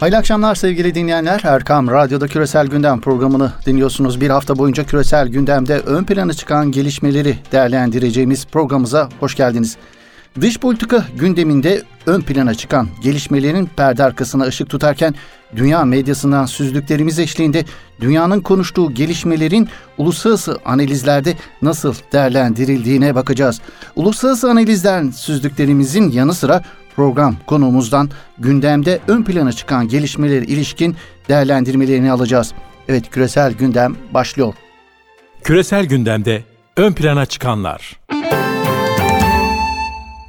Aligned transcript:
Hayırlı 0.00 0.18
akşamlar 0.18 0.54
sevgili 0.54 0.94
dinleyenler. 0.94 1.40
Erkam 1.44 1.88
Radyo'da 1.88 2.28
Küresel 2.28 2.66
Gündem 2.66 3.00
programını 3.00 3.52
dinliyorsunuz. 3.66 4.20
Bir 4.20 4.30
hafta 4.30 4.58
boyunca 4.58 4.84
küresel 4.84 5.28
gündemde 5.28 5.78
ön 5.78 6.04
plana 6.04 6.32
çıkan 6.32 6.72
gelişmeleri 6.72 7.38
değerlendireceğimiz 7.52 8.46
programımıza 8.46 9.08
hoş 9.20 9.34
geldiniz. 9.34 9.76
Dış 10.40 10.58
politika 10.58 11.04
gündeminde 11.18 11.82
ön 12.06 12.20
plana 12.20 12.54
çıkan 12.54 12.88
gelişmelerin 13.02 13.70
perde 13.76 14.04
arkasına 14.04 14.44
ışık 14.44 14.70
tutarken 14.70 15.14
dünya 15.56 15.84
medyasından 15.84 16.46
süzdüklerimiz 16.46 17.18
eşliğinde 17.18 17.64
dünyanın 18.00 18.40
konuştuğu 18.40 18.94
gelişmelerin 18.94 19.68
uluslararası 19.98 20.58
analizlerde 20.64 21.34
nasıl 21.62 21.94
değerlendirildiğine 22.12 23.14
bakacağız. 23.14 23.60
Uluslararası 23.96 24.50
analizden 24.50 25.10
süzdüklerimizin 25.10 26.10
yanı 26.10 26.34
sıra 26.34 26.62
program 26.96 27.36
konuğumuzdan 27.46 28.10
gündemde 28.38 29.00
ön 29.08 29.22
plana 29.22 29.52
çıkan 29.52 29.88
gelişmeler 29.88 30.42
ilişkin 30.42 30.96
değerlendirmelerini 31.28 32.12
alacağız. 32.12 32.52
Evet 32.88 33.10
küresel 33.10 33.52
gündem 33.52 33.96
başlıyor. 34.14 34.54
Küresel 35.44 35.86
gündemde 35.86 36.44
ön 36.76 36.92
plana 36.92 37.26
çıkanlar. 37.26 38.00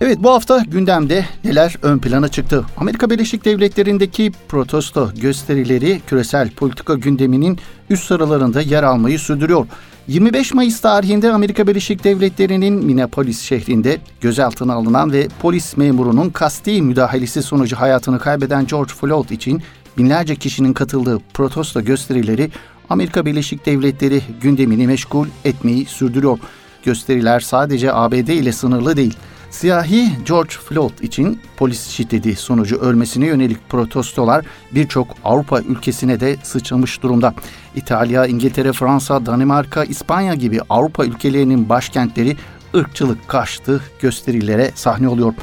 Evet 0.01 0.17
bu 0.19 0.29
hafta 0.29 0.63
gündemde 0.67 1.25
neler 1.43 1.75
ön 1.81 1.99
plana 1.99 2.27
çıktı? 2.27 2.65
Amerika 2.77 3.09
Birleşik 3.09 3.45
Devletleri'ndeki 3.45 4.31
protesto 4.47 5.11
gösterileri 5.21 6.01
küresel 6.07 6.49
politika 6.49 6.93
gündeminin 6.93 7.59
üst 7.89 8.03
sıralarında 8.03 8.61
yer 8.61 8.83
almayı 8.83 9.19
sürdürüyor. 9.19 9.67
25 10.07 10.53
Mayıs 10.53 10.79
tarihinde 10.79 11.31
Amerika 11.31 11.67
Birleşik 11.67 12.03
Devletleri'nin 12.03 12.85
Minneapolis 12.85 13.41
şehrinde 13.41 13.97
gözaltına 14.21 14.73
alınan 14.73 15.11
ve 15.11 15.27
polis 15.41 15.77
memurunun 15.77 16.29
kasti 16.29 16.81
müdahalesi 16.81 17.43
sonucu 17.43 17.75
hayatını 17.75 18.19
kaybeden 18.19 18.67
George 18.67 18.93
Floyd 18.93 19.29
için 19.29 19.61
binlerce 19.97 20.35
kişinin 20.35 20.73
katıldığı 20.73 21.19
protesto 21.33 21.81
gösterileri 21.81 22.51
Amerika 22.89 23.25
Birleşik 23.25 23.65
Devletleri 23.65 24.21
gündemini 24.41 24.87
meşgul 24.87 25.27
etmeyi 25.45 25.85
sürdürüyor. 25.85 26.39
Gösteriler 26.83 27.39
sadece 27.39 27.93
ABD 27.93 28.27
ile 28.27 28.51
sınırlı 28.51 28.97
değil. 28.97 29.17
Siyahi 29.49 30.11
George 30.25 30.49
Floyd 30.49 30.99
için 31.01 31.39
polis 31.57 31.87
şiddeti 31.87 32.35
sonucu 32.35 32.77
ölmesine 32.77 33.25
yönelik 33.25 33.69
protestolar 33.69 34.45
birçok 34.71 35.07
Avrupa 35.25 35.61
ülkesine 35.61 36.19
de 36.19 36.37
sıçramış 36.43 37.03
durumda. 37.03 37.33
İtalya, 37.75 38.25
İngiltere, 38.25 38.73
Fransa, 38.73 39.25
Danimarka, 39.25 39.83
İspanya 39.83 40.33
gibi 40.33 40.59
Avrupa 40.69 41.05
ülkelerinin 41.05 41.69
başkentleri 41.69 42.37
ırkçılık 42.75 43.27
karşıtı 43.27 43.81
gösterilere 43.99 44.71
sahne 44.75 45.07
oluyor. 45.07 45.33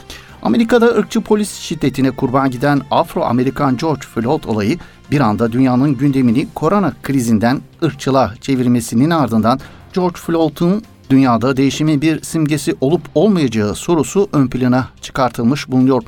Amerika'da 0.42 0.86
ırkçı 0.86 1.20
polis 1.20 1.55
şiddetine 1.55 2.11
kurban 2.11 2.50
giden 2.50 2.83
Afro-Amerikan 2.91 3.77
George 3.77 4.06
Floyd 4.14 4.44
olayı 4.44 4.78
bir 5.11 5.20
anda 5.20 5.52
dünyanın 5.52 5.96
gündemini 5.96 6.48
korona 6.55 6.92
krizinden 7.02 7.61
ırkçılığa 7.83 8.34
çevirmesinin 8.41 9.11
ardından 9.11 9.61
George 9.92 10.16
Floyd'un 10.16 10.83
dünyada 11.10 11.56
değişimin 11.56 12.02
bir 12.02 12.22
simgesi 12.22 12.74
olup 12.80 13.02
olmayacağı 13.14 13.74
sorusu 13.74 14.28
ön 14.33 14.47
plana 14.47 14.88
çıkartılmış 15.00 15.69
bulunuyor. 15.69 16.02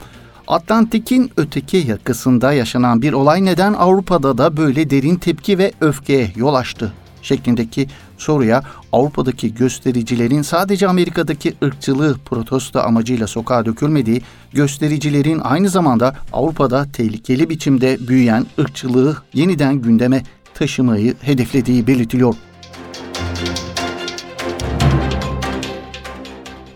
Atlantik'in 0.48 1.30
öteki 1.36 1.77
yakasında 1.77 2.53
yaşanan 2.53 3.03
bir 3.03 3.12
olay 3.12 3.44
neden 3.44 3.72
Avrupa'da 3.72 4.38
da 4.38 4.56
böyle 4.56 4.91
derin 4.91 5.16
tepki 5.16 5.58
ve 5.58 5.72
öfkeye 5.80 6.33
yol 6.36 6.55
açtı 6.55 6.92
şeklindeki 7.27 7.88
soruya 8.19 8.62
Avrupa'daki 8.92 9.55
göstericilerin 9.55 10.42
sadece 10.42 10.88
Amerika'daki 10.88 11.55
ırkçılığı 11.64 12.16
protesto 12.25 12.81
amacıyla 12.81 13.27
sokağa 13.27 13.66
dökülmediği, 13.66 14.22
göstericilerin 14.53 15.41
aynı 15.44 15.69
zamanda 15.69 16.16
Avrupa'da 16.33 16.86
tehlikeli 16.92 17.50
biçimde 17.50 18.08
büyüyen 18.08 18.47
ırkçılığı 18.58 19.16
yeniden 19.34 19.75
gündeme 19.75 20.22
taşımayı 20.55 21.14
hedeflediği 21.20 21.86
belirtiliyor. 21.86 22.34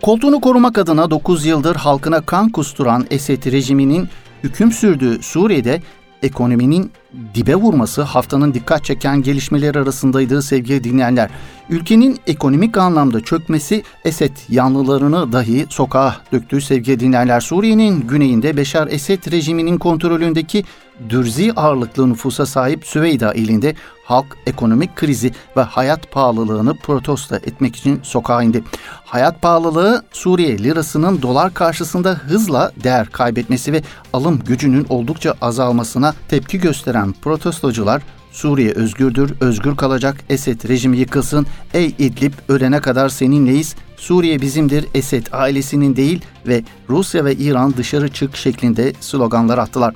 Koltuğunu 0.02 0.40
korumak 0.40 0.78
adına 0.78 1.10
9 1.10 1.46
yıldır 1.46 1.76
halkına 1.76 2.20
kan 2.20 2.48
kusturan 2.48 3.06
Esed 3.10 3.52
rejiminin 3.52 4.08
hüküm 4.44 4.72
sürdüğü 4.72 5.22
Suriye'de 5.22 5.82
ekonominin 6.22 6.92
dibe 7.34 7.54
vurması 7.54 8.02
haftanın 8.02 8.54
dikkat 8.54 8.84
çeken 8.84 9.22
gelişmeler 9.22 9.74
arasındaydı 9.74 10.42
sevgili 10.42 10.84
dinleyenler. 10.84 11.30
Ülkenin 11.70 12.18
ekonomik 12.26 12.78
anlamda 12.78 13.20
çökmesi 13.20 13.82
Esed 14.04 14.36
yanlılarını 14.48 15.32
dahi 15.32 15.66
sokağa 15.68 16.16
döktü 16.32 16.60
sevgili 16.60 17.00
dinleyenler. 17.00 17.40
Suriye'nin 17.40 18.00
güneyinde 18.00 18.56
Beşar 18.56 18.86
Esed 18.86 19.32
rejiminin 19.32 19.78
kontrolündeki 19.78 20.64
dürzi 21.08 21.52
ağırlıklı 21.52 22.10
nüfusa 22.10 22.46
sahip 22.46 22.86
Süveyda 22.86 23.34
ilinde 23.34 23.74
halk 24.04 24.38
ekonomik 24.46 24.96
krizi 24.96 25.32
ve 25.56 25.60
hayat 25.60 26.12
pahalılığını 26.12 26.76
protesto 26.76 27.36
etmek 27.36 27.76
için 27.76 28.00
sokağa 28.02 28.42
indi. 28.42 28.64
Hayat 29.04 29.42
pahalılığı 29.42 30.04
Suriye 30.12 30.58
lirasının 30.58 31.22
dolar 31.22 31.54
karşısında 31.54 32.10
hızla 32.14 32.72
değer 32.84 33.06
kaybetmesi 33.06 33.72
ve 33.72 33.82
alım 34.12 34.38
gücünün 34.46 34.86
oldukça 34.88 35.34
azalmasına 35.40 36.14
tepki 36.28 36.58
gösteren 36.58 37.12
protestocular 37.12 38.02
Suriye 38.32 38.72
özgürdür, 38.72 39.32
özgür 39.40 39.76
kalacak, 39.76 40.16
Esed 40.28 40.68
rejimi 40.68 40.98
yıkılsın, 40.98 41.46
ey 41.74 41.94
İdlib 41.98 42.32
ölene 42.48 42.80
kadar 42.80 43.08
seninleyiz, 43.08 43.74
Suriye 43.96 44.40
bizimdir, 44.40 44.86
Esed 44.94 45.26
ailesinin 45.32 45.96
değil 45.96 46.20
ve 46.46 46.62
Rusya 46.88 47.24
ve 47.24 47.34
İran 47.34 47.76
dışarı 47.76 48.08
çık 48.08 48.36
şeklinde 48.36 48.92
sloganlar 49.00 49.58
attılar. 49.58 49.94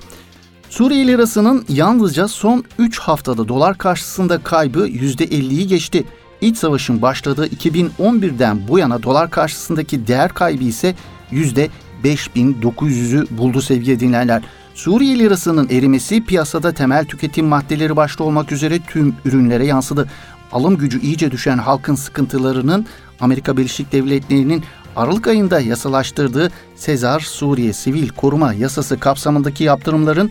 Suriye 0.70 1.06
lirasının 1.06 1.64
yalnızca 1.68 2.28
son 2.28 2.64
3 2.78 2.98
haftada 2.98 3.48
dolar 3.48 3.78
karşısında 3.78 4.38
kaybı 4.38 4.88
%50'yi 4.88 5.66
geçti. 5.66 6.04
İç 6.40 6.56
savaşın 6.56 7.02
başladığı 7.02 7.46
2011'den 7.46 8.68
bu 8.68 8.78
yana 8.78 9.02
dolar 9.02 9.30
karşısındaki 9.30 10.06
değer 10.06 10.32
kaybı 10.32 10.64
ise 10.64 10.94
%5900'ü 11.32 13.38
buldu 13.38 13.62
sevgili 13.62 14.00
dinleyenler. 14.00 14.42
Suriye 14.74 15.18
lirasının 15.18 15.68
erimesi 15.68 16.24
piyasada 16.24 16.72
temel 16.72 17.04
tüketim 17.04 17.46
maddeleri 17.46 17.96
başta 17.96 18.24
olmak 18.24 18.52
üzere 18.52 18.78
tüm 18.78 19.16
ürünlere 19.24 19.66
yansıdı. 19.66 20.08
Alım 20.52 20.76
gücü 20.76 21.00
iyice 21.00 21.30
düşen 21.30 21.58
halkın 21.58 21.94
sıkıntılarının 21.94 22.86
Amerika 23.20 23.56
Birleşik 23.56 23.92
Devletleri'nin 23.92 24.64
Aralık 24.96 25.26
ayında 25.26 25.60
yasalaştırdığı 25.60 26.50
Sezar 26.76 27.20
Suriye 27.20 27.72
Sivil 27.72 28.08
Koruma 28.08 28.52
Yasası 28.54 29.00
kapsamındaki 29.00 29.64
yaptırımların 29.64 30.30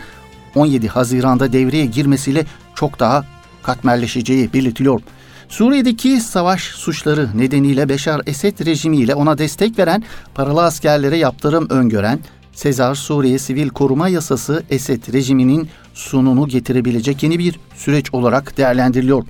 17 0.56 0.88
Haziran'da 0.88 1.54
devreye 1.54 1.86
girmesiyle 1.86 2.46
çok 2.76 3.00
daha 3.00 3.26
katmerleşeceği 3.64 4.54
belirtiliyor. 4.54 5.02
Suriye'deki 5.50 6.22
savaş 6.22 6.64
suçları 6.64 7.38
nedeniyle 7.38 7.90
Beşar 7.90 8.22
Esed 8.26 8.66
rejimiyle 8.66 9.16
ona 9.16 9.38
destek 9.38 9.80
veren 9.80 10.04
paralı 10.36 10.64
askerlere 10.64 11.18
yaptırım 11.18 11.68
öngören 11.70 12.20
Sezar 12.54 12.96
Suriye 12.96 13.40
Sivil 13.40 13.70
Koruma 13.70 14.10
Yasası 14.10 14.64
Esed 14.70 15.14
rejiminin 15.14 15.70
sununu 15.94 16.48
getirebilecek 16.48 17.24
yeni 17.24 17.40
bir 17.40 17.60
süreç 17.76 18.14
olarak 18.14 18.58
değerlendiriliyor. 18.58 19.24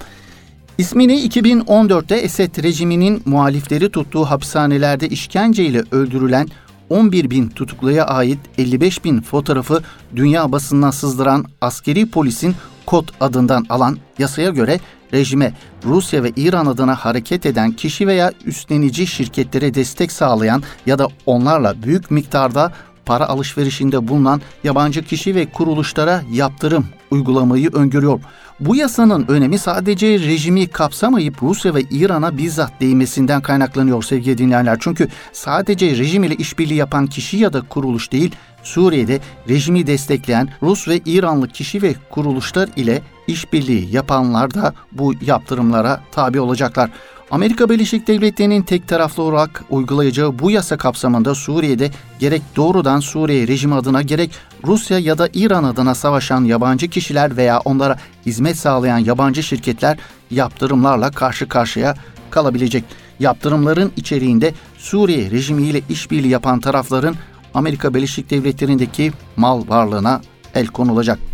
İsmini 0.78 1.14
2014'te 1.14 2.16
Esed 2.16 2.64
rejiminin 2.64 3.22
muhalifleri 3.26 3.90
tuttuğu 3.90 4.26
hapishanelerde 4.26 5.08
işkenceyle 5.08 5.84
öldürülen 5.92 6.48
11 6.90 7.30
bin 7.30 7.50
tutukluya 7.50 8.06
ait 8.06 8.40
55 8.58 9.04
bin 9.04 9.22
fotoğrafı 9.22 9.84
dünya 10.16 10.52
basınına 10.52 10.92
sızdıran 10.92 11.46
askeri 11.62 12.10
polisin 12.10 12.56
kod 12.86 13.08
adından 13.20 13.66
alan 13.70 13.98
yasaya 14.20 14.50
göre 14.50 14.80
rejime 15.14 15.54
Rusya 15.86 16.24
ve 16.24 16.32
İran 16.36 16.66
adına 16.66 16.96
hareket 16.96 17.46
eden 17.46 17.72
kişi 17.72 18.08
veya 18.08 18.32
üstlenici 18.46 19.08
şirketlere 19.08 19.74
destek 19.74 20.12
sağlayan 20.12 20.64
ya 20.86 21.00
da 21.00 21.08
onlarla 21.26 21.84
büyük 21.84 22.12
miktarda 22.12 22.72
para 23.06 23.28
alışverişinde 23.30 24.08
bulunan 24.08 24.42
yabancı 24.64 25.04
kişi 25.04 25.36
ve 25.36 25.46
kuruluşlara 25.46 26.24
yaptırım 26.32 26.86
uygulamayı 27.12 27.70
öngörüyor. 27.74 28.20
Bu 28.60 28.76
yasanın 28.76 29.26
önemi 29.28 29.58
sadece 29.58 30.20
rejimi 30.20 30.68
kapsamayıp 30.68 31.44
Rusya 31.44 31.76
ve 31.76 31.82
İran'a 31.82 32.38
bizzat 32.38 32.82
değmesinden 32.82 33.42
kaynaklanıyor 33.42 34.04
sevgili 34.04 34.38
dinleyenler. 34.38 34.78
Çünkü 34.80 35.08
sadece 35.34 35.98
rejim 35.98 36.24
ile 36.24 36.36
işbirliği 36.36 36.76
yapan 36.76 37.08
kişi 37.08 37.38
ya 37.38 37.54
da 37.54 37.62
kuruluş 37.62 38.12
değil, 38.12 38.36
Suriye'de 38.64 39.20
rejimi 39.50 39.88
destekleyen 39.88 40.50
Rus 40.62 40.88
ve 40.88 41.00
İranlı 41.06 41.48
kişi 41.48 41.82
ve 41.82 41.96
kuruluşlar 42.10 42.70
ile 42.76 43.02
işbirliği 43.28 43.96
yapanlar 43.96 44.54
da 44.54 44.74
bu 44.92 45.14
yaptırımlara 45.22 46.02
tabi 46.12 46.40
olacaklar. 46.40 46.90
Amerika 47.32 47.70
Birleşik 47.70 48.08
Devletleri'nin 48.08 48.62
tek 48.62 48.88
taraflı 48.88 49.24
olarak 49.24 49.64
uygulayacağı 49.70 50.40
bu 50.40 50.52
yasa 50.52 50.78
kapsamında 50.78 51.36
Suriye'de 51.36 51.92
gerek 52.20 52.42
doğrudan 52.56 53.00
Suriye 53.00 53.48
rejimi 53.48 53.76
adına 53.76 54.02
gerek 54.02 54.32
Rusya 54.66 55.00
ya 55.00 55.18
da 55.18 55.30
İran 55.34 55.64
adına 55.64 55.96
savaşan 55.96 56.44
yabancı 56.44 56.88
kişiler 56.88 57.38
veya 57.38 57.60
onlara 57.60 57.98
hizmet 58.26 58.58
sağlayan 58.58 58.98
yabancı 58.98 59.44
şirketler 59.44 59.98
yaptırımlarla 60.32 61.12
karşı 61.12 61.48
karşıya 61.48 61.96
kalabilecek. 62.30 62.84
Yaptırımların 63.20 63.92
içeriğinde 63.98 64.54
Suriye 64.78 65.32
rejimiyle 65.32 65.82
işbirliği 65.90 66.30
yapan 66.30 66.60
tarafların 66.60 67.16
Amerika 67.54 67.94
Birleşik 67.94 68.30
Devletleri'ndeki 68.30 69.12
mal 69.38 69.68
varlığına 69.68 70.22
el 70.56 70.68
konulacak. 70.68 71.33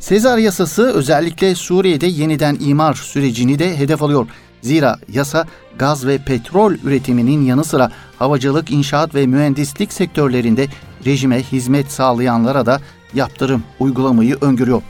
Sezar 0.00 0.38
yasası 0.38 0.82
özellikle 0.82 1.54
Suriye'de 1.54 2.06
yeniden 2.06 2.56
imar 2.60 2.94
sürecini 2.94 3.58
de 3.58 3.78
hedef 3.78 4.02
alıyor. 4.02 4.26
Zira 4.62 4.98
yasa 5.12 5.46
gaz 5.78 6.06
ve 6.06 6.18
petrol 6.18 6.74
üretiminin 6.84 7.42
yanı 7.44 7.64
sıra 7.64 7.92
havacılık, 8.18 8.70
inşaat 8.70 9.14
ve 9.14 9.26
mühendislik 9.26 9.92
sektörlerinde 9.92 10.66
rejime 11.06 11.42
hizmet 11.42 11.92
sağlayanlara 11.92 12.66
da 12.66 12.80
yaptırım 13.14 13.62
uygulamayı 13.80 14.38
öngörüyor. 14.40 14.82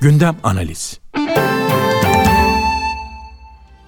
Gündem 0.00 0.36
analiz. 0.42 1.00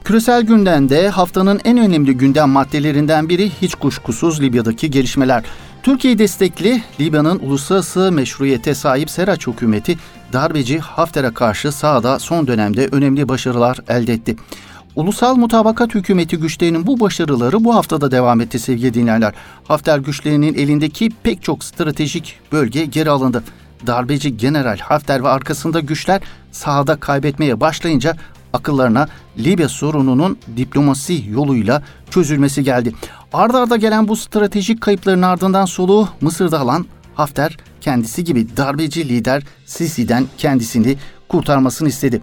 Küresel 0.04 0.42
gündemde 0.42 1.08
haftanın 1.08 1.60
en 1.64 1.78
önemli 1.78 2.16
gündem 2.16 2.48
maddelerinden 2.48 3.28
biri 3.28 3.50
hiç 3.62 3.74
kuşkusuz 3.74 4.40
Libya'daki 4.42 4.90
gelişmeler. 4.90 5.44
Türkiye 5.82 6.18
destekli 6.18 6.82
Libya'nın 7.00 7.38
uluslararası 7.38 8.12
meşruiyete 8.12 8.74
sahip 8.74 9.10
Seraç 9.10 9.46
hükümeti 9.46 9.96
darbeci 10.32 10.78
Hafter'e 10.78 11.34
karşı 11.34 11.72
sahada 11.72 12.18
son 12.18 12.46
dönemde 12.46 12.88
önemli 12.92 13.28
başarılar 13.28 13.78
elde 13.88 14.12
etti. 14.12 14.36
Ulusal 14.96 15.36
Mutabakat 15.36 15.94
Hükümeti 15.94 16.36
güçlerinin 16.36 16.86
bu 16.86 17.00
başarıları 17.00 17.64
bu 17.64 17.74
haftada 17.74 18.10
devam 18.10 18.40
etti 18.40 18.58
sevgili 18.58 18.94
dinleyenler. 18.94 19.34
Hafter 19.64 19.98
güçlerinin 19.98 20.54
elindeki 20.54 21.10
pek 21.22 21.42
çok 21.42 21.64
stratejik 21.64 22.38
bölge 22.52 22.84
geri 22.84 23.10
alındı. 23.10 23.42
Darbeci 23.86 24.36
General 24.36 24.78
Hafter 24.78 25.24
ve 25.24 25.28
arkasında 25.28 25.80
güçler 25.80 26.20
sahada 26.52 26.96
kaybetmeye 26.96 27.60
başlayınca 27.60 28.16
akıllarına 28.52 29.08
Libya 29.38 29.68
sorununun 29.68 30.38
diplomasi 30.56 31.24
yoluyla 31.28 31.82
çözülmesi 32.10 32.64
geldi. 32.64 32.92
Arda 33.32 33.60
arda 33.60 33.76
gelen 33.76 34.08
bu 34.08 34.16
stratejik 34.16 34.80
kayıpların 34.80 35.22
ardından 35.22 35.64
soluğu 35.64 36.08
Mısır'da 36.20 36.60
alan 36.60 36.86
Hafter 37.14 37.56
kendisi 37.80 38.24
gibi 38.24 38.56
darbeci 38.56 39.08
lider 39.08 39.42
Sisi'den 39.66 40.26
kendisini 40.38 40.96
kurtarmasını 41.28 41.88
istedi. 41.88 42.22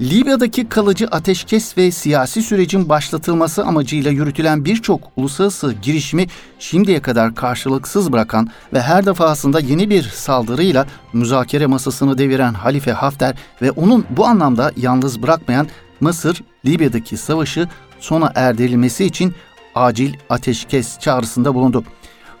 Libya'daki 0.00 0.68
kalıcı 0.68 1.06
ateşkes 1.06 1.78
ve 1.78 1.90
siyasi 1.90 2.42
sürecin 2.42 2.88
başlatılması 2.88 3.64
amacıyla 3.64 4.10
yürütülen 4.10 4.64
birçok 4.64 5.00
uluslararası 5.16 5.74
girişimi 5.82 6.26
şimdiye 6.58 7.02
kadar 7.02 7.34
karşılıksız 7.34 8.12
bırakan 8.12 8.48
ve 8.72 8.82
her 8.82 9.06
defasında 9.06 9.60
yeni 9.60 9.90
bir 9.90 10.02
saldırıyla 10.02 10.86
müzakere 11.12 11.66
masasını 11.66 12.18
deviren 12.18 12.54
Halife 12.54 12.92
Hafter 12.92 13.34
ve 13.62 13.70
onun 13.70 14.06
bu 14.10 14.26
anlamda 14.26 14.72
yalnız 14.76 15.22
bırakmayan 15.22 15.68
Mısır, 16.00 16.42
Libya'daki 16.66 17.16
savaşı 17.16 17.68
sona 18.00 18.32
erdirilmesi 18.34 19.04
için 19.04 19.34
acil 19.74 20.14
ateşkes 20.30 20.98
çağrısında 20.98 21.54
bulundu. 21.54 21.84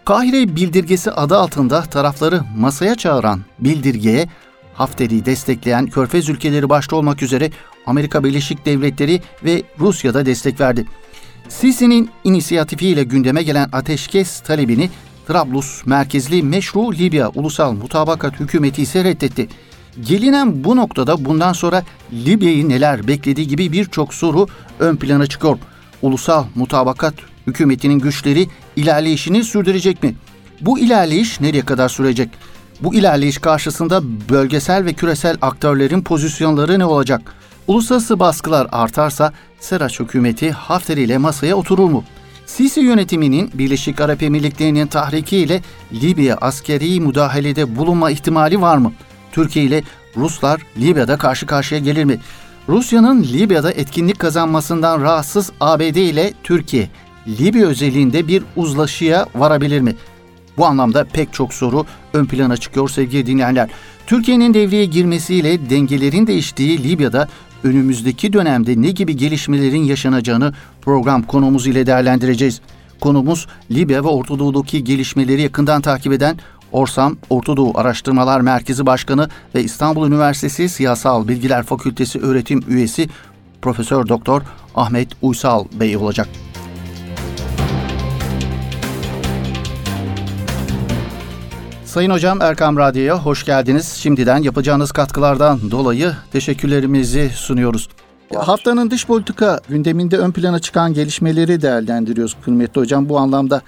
Kahire 0.04 0.56
bildirgesi 0.56 1.10
adı 1.10 1.38
altında 1.38 1.82
tarafları 1.82 2.40
masaya 2.56 2.94
çağıran 2.94 3.40
bildirgeye 3.58 4.28
Hafter'i 4.74 5.24
destekleyen 5.24 5.86
Körfez 5.86 6.28
ülkeleri 6.28 6.68
başta 6.68 6.96
olmak 6.96 7.22
üzere 7.22 7.50
Amerika 7.86 8.24
Birleşik 8.24 8.66
Devletleri 8.66 9.22
ve 9.44 9.62
Rusya 9.80 10.14
da 10.14 10.26
destek 10.26 10.60
verdi. 10.60 10.84
Sisi'nin 11.48 12.10
inisiyatifiyle 12.24 13.04
gündeme 13.04 13.42
gelen 13.42 13.68
ateşkes 13.72 14.40
talebini 14.40 14.90
Trablus 15.28 15.86
merkezli 15.86 16.42
meşru 16.42 16.92
Libya 16.92 17.28
Ulusal 17.34 17.72
Mutabakat 17.72 18.40
Hükümeti 18.40 18.82
ise 18.82 19.04
reddetti. 19.04 19.48
Gelinen 20.00 20.64
bu 20.64 20.76
noktada 20.76 21.24
bundan 21.24 21.52
sonra 21.52 21.82
Libya'yı 22.12 22.68
neler 22.68 23.08
beklediği 23.08 23.48
gibi 23.48 23.72
birçok 23.72 24.14
soru 24.14 24.46
ön 24.78 24.96
plana 24.96 25.26
çıkıyor. 25.26 25.58
Ulusal 26.02 26.44
Mutabakat 26.54 27.14
Hükümeti'nin 27.46 27.98
güçleri 27.98 28.48
ilerleyişini 28.76 29.44
sürdürecek 29.44 30.02
mi? 30.02 30.14
Bu 30.60 30.78
ilerleyiş 30.78 31.40
nereye 31.40 31.64
kadar 31.64 31.88
sürecek? 31.88 32.28
Bu 32.80 32.94
ilerleyiş 32.94 33.38
karşısında 33.38 34.02
bölgesel 34.28 34.84
ve 34.84 34.92
küresel 34.92 35.36
aktörlerin 35.42 36.02
pozisyonları 36.02 36.78
ne 36.78 36.84
olacak? 36.84 37.34
Uluslararası 37.66 38.20
baskılar 38.20 38.66
artarsa 38.72 39.32
Seraç 39.60 40.00
hükümeti 40.00 40.50
Hafter 40.50 40.96
ile 40.96 41.18
masaya 41.18 41.54
oturur 41.56 41.90
mu? 41.90 42.04
Sisi 42.46 42.80
yönetiminin 42.80 43.50
Birleşik 43.54 44.00
Arap 44.00 44.22
Emirlikleri'nin 44.22 44.86
tahriki 44.86 45.36
ile 45.36 45.62
Libya 45.92 46.36
askeri 46.40 47.00
müdahalede 47.00 47.76
bulunma 47.76 48.10
ihtimali 48.10 48.60
var 48.60 48.76
mı? 48.76 48.92
Türkiye 49.32 49.64
ile 49.64 49.82
Ruslar 50.16 50.62
Libya'da 50.78 51.16
karşı 51.16 51.46
karşıya 51.46 51.80
gelir 51.80 52.04
mi? 52.04 52.20
Rusya'nın 52.68 53.22
Libya'da 53.22 53.72
etkinlik 53.72 54.18
kazanmasından 54.18 55.00
rahatsız 55.00 55.52
ABD 55.60 55.96
ile 55.96 56.32
Türkiye, 56.42 56.88
Libya 57.26 57.66
özelliğinde 57.66 58.28
bir 58.28 58.42
uzlaşıya 58.56 59.26
varabilir 59.34 59.80
mi? 59.80 59.96
Bu 60.58 60.66
anlamda 60.66 61.04
pek 61.04 61.32
çok 61.32 61.54
soru 61.54 61.86
ön 62.12 62.26
plana 62.26 62.56
çıkıyor 62.56 62.88
sevgili 62.88 63.26
dinleyenler. 63.26 63.70
Türkiye'nin 64.06 64.54
devreye 64.54 64.84
girmesiyle 64.84 65.70
dengelerin 65.70 66.26
değiştiği 66.26 66.82
Libya'da 66.82 67.28
önümüzdeki 67.64 68.32
dönemde 68.32 68.82
ne 68.82 68.90
gibi 68.90 69.16
gelişmelerin 69.16 69.84
yaşanacağını 69.84 70.54
program 70.82 71.22
konumuz 71.22 71.66
ile 71.66 71.86
değerlendireceğiz. 71.86 72.60
Konumuz 73.00 73.46
Libya 73.70 74.04
ve 74.04 74.08
Orta 74.08 74.38
Doğu'daki 74.38 74.84
gelişmeleri 74.84 75.42
yakından 75.42 75.82
takip 75.82 76.12
eden 76.12 76.38
Orsam 76.72 77.16
Orta 77.30 77.56
Doğu 77.56 77.78
Araştırmalar 77.78 78.40
Merkezi 78.40 78.86
Başkanı 78.86 79.28
ve 79.54 79.62
İstanbul 79.62 80.08
Üniversitesi 80.08 80.68
Siyasal 80.68 81.28
Bilgiler 81.28 81.62
Fakültesi 81.62 82.20
öğretim 82.20 82.64
üyesi 82.68 83.08
Profesör 83.62 84.08
Doktor 84.08 84.42
Ahmet 84.74 85.08
Uysal 85.22 85.64
Bey 85.80 85.96
olacak. 85.96 86.28
Sayın 91.94 92.10
Hocam 92.10 92.42
Erkam 92.42 92.76
Radyo'ya 92.76 93.18
hoş 93.18 93.44
geldiniz. 93.44 93.88
Şimdiden 93.88 94.42
yapacağınız 94.42 94.92
katkılardan 94.92 95.70
dolayı 95.70 96.12
teşekkürlerimizi 96.32 97.30
sunuyoruz. 97.34 97.88
Haftanın 98.34 98.90
dış 98.90 99.06
politika 99.06 99.60
gündeminde 99.68 100.18
ön 100.18 100.32
plana 100.32 100.58
çıkan 100.58 100.94
gelişmeleri 100.94 101.62
değerlendiriyoruz 101.62 102.36
kıymetli 102.44 102.80
hocam. 102.80 103.08
Bu 103.08 103.18
anlamda 103.18 103.62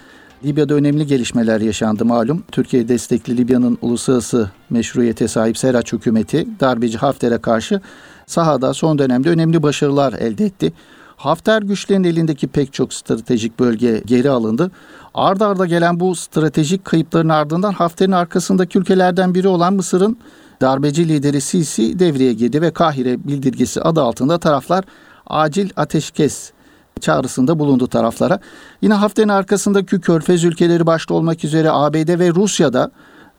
Libya'da 0.44 0.74
önemli 0.74 1.06
gelişmeler 1.06 1.60
yaşandı 1.60 2.04
malum. 2.04 2.44
Türkiye 2.52 2.88
destekli 2.88 3.36
Libya'nın 3.36 3.78
uluslararası 3.82 4.50
meşruiyete 4.70 5.28
sahip 5.28 5.58
Seraç 5.58 5.92
hükümeti 5.92 6.46
darbeci 6.60 6.98
Hafter'e 6.98 7.38
karşı 7.38 7.80
sahada 8.26 8.74
son 8.74 8.98
dönemde 8.98 9.30
önemli 9.30 9.62
başarılar 9.62 10.12
elde 10.12 10.44
etti. 10.44 10.72
Hafter 11.16 11.62
güçlerinin 11.62 12.08
elindeki 12.08 12.46
pek 12.46 12.72
çok 12.72 12.94
stratejik 12.94 13.58
bölge 13.58 14.02
geri 14.06 14.30
alındı. 14.30 14.70
Arda 15.16 15.46
arda 15.46 15.66
gelen 15.66 16.00
bu 16.00 16.14
stratejik 16.14 16.84
kayıpların 16.84 17.28
ardından 17.28 17.72
Hafter'in 17.72 18.12
arkasındaki 18.12 18.78
ülkelerden 18.78 19.34
biri 19.34 19.48
olan 19.48 19.74
Mısır'ın 19.74 20.16
darbeci 20.60 21.08
lideri 21.08 21.40
Sisi 21.40 21.98
devreye 21.98 22.32
girdi 22.32 22.62
ve 22.62 22.70
Kahire 22.70 23.24
bildirgesi 23.24 23.82
adı 23.82 24.02
altında 24.02 24.38
taraflar 24.38 24.84
acil 25.26 25.70
ateşkes 25.76 26.52
çağrısında 27.00 27.58
bulundu 27.58 27.86
taraflara. 27.86 28.38
Yine 28.82 28.94
Hafter'in 28.94 29.28
arkasındaki 29.28 30.00
Körfez 30.00 30.44
ülkeleri 30.44 30.86
başta 30.86 31.14
olmak 31.14 31.44
üzere 31.44 31.70
ABD 31.70 32.18
ve 32.18 32.30
Rusya'da 32.30 32.90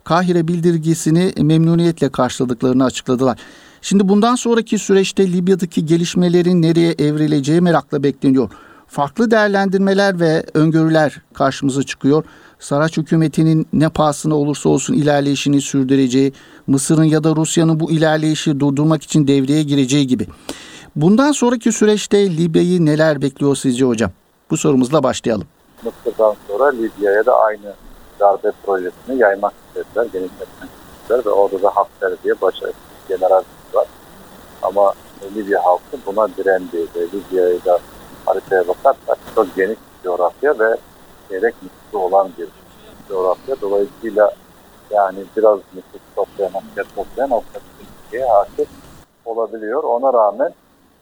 Kahire 0.04 0.48
bildirgisini 0.48 1.34
memnuniyetle 1.42 2.10
karşıladıklarını 2.10 2.84
açıkladılar. 2.84 3.40
Şimdi 3.82 4.10
bundan 4.10 4.36
sonraki 4.36 4.80
süreçte 4.80 5.32
Libya'daki 5.32 5.86
gelişmelerin 5.86 6.62
nereye 6.62 6.92
evrileceği 6.92 7.62
merakla 7.62 8.04
bekleniyor. 8.04 8.50
Farklı 8.88 9.32
değerlendirmeler 9.32 10.20
ve 10.20 10.44
öngörüler 10.54 11.22
karşımıza 11.34 11.84
çıkıyor. 11.84 12.24
Saraç 12.60 12.98
hükümetinin 12.98 13.68
ne 13.74 13.90
pahasına 13.90 14.36
olursa 14.36 14.70
olsun 14.70 14.94
ilerleyişini 14.94 15.62
sürdüreceği, 15.62 16.34
Mısır'ın 16.68 17.04
ya 17.04 17.24
da 17.24 17.36
Rusya'nın 17.36 17.80
bu 17.80 17.92
ilerleyişi 17.92 18.60
durdurmak 18.60 19.04
için 19.04 19.28
devreye 19.28 19.64
gireceği 19.64 20.08
gibi. 20.08 20.28
Bundan 20.96 21.32
sonraki 21.32 21.72
süreçte 21.72 22.38
Libya'yı 22.38 22.86
neler 22.86 23.22
bekliyor 23.22 23.56
sizce 23.56 23.86
hocam? 23.86 24.12
Bu 24.50 24.58
sorumuzla 24.58 25.04
başlayalım. 25.04 25.48
Mısır'dan 25.84 26.36
sonra 26.48 26.72
Libya'ya 26.72 27.26
da 27.26 27.40
aynı 27.40 27.74
darbe 28.20 28.52
projesini 28.66 29.18
yaymak 29.22 29.54
istediler, 29.68 30.04
genişletmek 30.04 30.70
istediler 31.02 31.26
ve 31.26 31.30
orada 31.30 31.62
da 31.62 31.70
Hafter 31.76 32.12
diye 32.24 32.42
başarılı 32.42 32.74
general 33.10 33.44
var. 33.74 33.88
Ama 34.62 34.94
Libya 35.36 35.66
halkı 35.66 35.98
buna 36.06 36.28
direndi 36.38 36.78
ve 36.96 37.02
Libya'yı 37.02 37.66
da 37.66 37.80
haritaya 38.28 38.68
bakarsak 38.68 39.18
çok 39.36 39.56
geniş 39.56 39.78
bir 39.78 40.04
coğrafya 40.04 40.60
ve 40.60 40.78
gerek 41.30 41.56
nüfusu 41.64 42.00
olan 42.00 42.30
bir 42.38 42.48
coğrafya. 43.10 43.56
Dolayısıyla 43.62 44.32
yani 44.92 45.20
biraz 45.38 45.60
nüfus 45.76 46.02
toplayan, 46.16 46.52
asker 46.54 46.86
toplayan 46.96 47.32
asker 47.32 47.62
Türkiye'ye 47.80 48.30
hakim 48.30 48.66
olabiliyor. 49.26 49.84
Ona 49.84 50.14
rağmen 50.14 50.54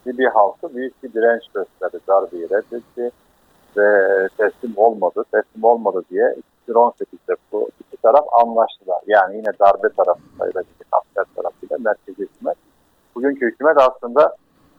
Libya 0.06 0.34
halkı 0.34 0.74
büyük 0.74 1.02
bir 1.02 1.12
direnç 1.12 1.42
gösterdi. 1.54 1.98
Darbeyi 2.08 2.50
reddetti 2.50 3.10
ve 3.76 3.88
teslim 4.36 4.72
olmadı. 4.76 5.24
Teslim 5.32 5.64
olmadı 5.64 6.02
diye 6.10 6.36
2018'de 6.68 7.36
bu 7.52 7.68
iki 7.80 8.02
taraf 8.02 8.24
anlaştılar. 8.42 9.00
Yani 9.06 9.36
yine 9.36 9.50
darbe 9.60 9.88
tarafı 9.88 10.20
sayılabilecek 10.38 10.86
asker 10.92 11.24
tarafıyla 11.36 11.76
merkezi 11.78 12.18
hükümet. 12.18 12.56
Bugünkü 13.14 13.46
hükümet 13.46 13.76
aslında 13.78 14.36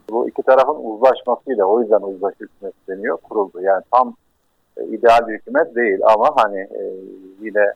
bu 0.09 0.29
iki 0.29 0.43
tarafın 0.43 0.83
uzlaşmasıyla 0.83 1.65
o 1.65 1.81
yüzden 1.81 2.01
uzlaşı 2.01 2.35
hükümet 2.39 2.73
deniyor 2.89 3.17
kuruldu. 3.17 3.61
Yani 3.61 3.83
tam 3.91 4.15
e, 4.77 4.83
ideal 4.83 5.27
bir 5.27 5.33
hükümet 5.33 5.75
değil 5.75 5.99
ama 6.03 6.31
hani 6.35 6.59
e, 6.59 6.93
yine 7.41 7.73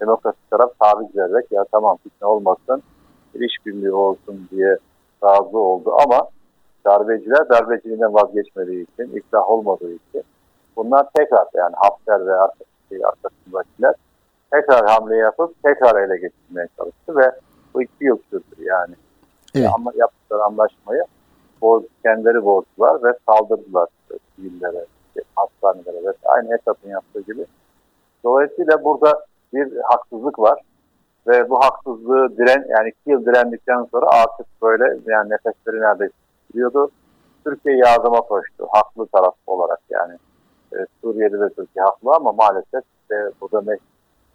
demokrasi 0.00 0.38
taraf 0.50 0.78
taviz 0.78 1.16
vererek 1.16 1.52
ya 1.52 1.64
tamam 1.72 1.96
fitne 2.02 2.26
olmasın 2.28 2.82
bir 3.34 3.48
işbirliği 3.48 3.92
olsun 3.92 4.48
diye 4.50 4.78
razı 5.24 5.58
oldu 5.58 5.94
ama 6.04 6.28
darbeciler 6.86 7.48
darbeciliğinden 7.48 8.14
vazgeçmediği 8.14 8.86
için, 8.92 9.16
ikna 9.16 9.46
olmadığı 9.46 9.92
için 9.92 10.22
bunlar 10.76 11.06
tekrar 11.14 11.46
yani 11.54 11.74
Hafter 11.76 12.26
ve 12.26 12.32
arkasındakiler 13.06 13.94
tekrar 14.52 14.86
hamle 14.86 15.16
yapıp 15.16 15.62
tekrar 15.62 16.02
ele 16.02 16.16
geçirmeye 16.16 16.68
çalıştı 16.76 17.16
ve 17.16 17.32
bu 17.74 17.82
iki 17.82 18.04
yıl 18.04 18.18
sürdü 18.30 18.44
yani. 18.58 18.94
Evet. 19.54 19.68
Ama 19.74 19.92
yaptıkları 19.96 20.42
anlaşmayı 20.42 21.04
boz, 21.64 21.82
kendileri 22.02 22.44
bozdular 22.44 23.02
ve 23.02 23.18
saldırdılar 23.26 23.88
sivillere, 24.36 24.86
hastanelere 25.36 26.06
ve 26.06 26.12
aynı 26.24 26.54
Esad'ın 26.54 26.88
yaptığı 26.88 27.20
gibi. 27.20 27.46
Dolayısıyla 28.24 28.84
burada 28.84 29.26
bir 29.54 29.76
haksızlık 29.82 30.38
var 30.38 30.60
ve 31.26 31.50
bu 31.50 31.58
haksızlığı 31.64 32.36
diren 32.36 32.64
yani 32.68 32.88
iki 32.88 33.10
yıl 33.10 33.26
direndikten 33.26 33.84
sonra 33.84 34.06
artık 34.06 34.46
böyle 34.62 34.84
yani 35.06 35.30
nefesleri 35.30 35.80
neredeyse 35.80 36.14
gidiyordu. 36.50 36.90
Türkiye 37.44 37.76
yardıma 37.76 38.20
koştu. 38.20 38.66
Haklı 38.70 39.06
taraf 39.06 39.34
olarak 39.46 39.80
yani. 39.90 40.14
E, 40.74 40.76
Suriye'de 41.00 41.40
de 41.40 41.48
Türkiye 41.48 41.84
haklı 41.84 42.14
ama 42.14 42.32
maalesef 42.32 42.84
işte 43.00 43.30
burada 43.40 43.76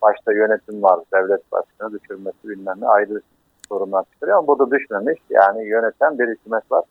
başta 0.02 0.34
yönetim 0.34 0.84
var, 0.84 1.00
devlet 1.14 1.52
başkanı 1.52 2.00
düşürmesi 2.00 2.50
bilmem 2.50 2.76
ne 2.82 2.88
ayrı 2.88 3.22
sorunlar 3.70 4.04
çıkarıyor 4.14 4.38
ama 4.38 4.48
burada 4.48 4.72
düşmemiş. 4.72 5.20
Yani 5.30 5.68
yöneten 5.68 6.20
bir 6.20 6.28
hükümet 6.28 6.72
var. 6.72 6.84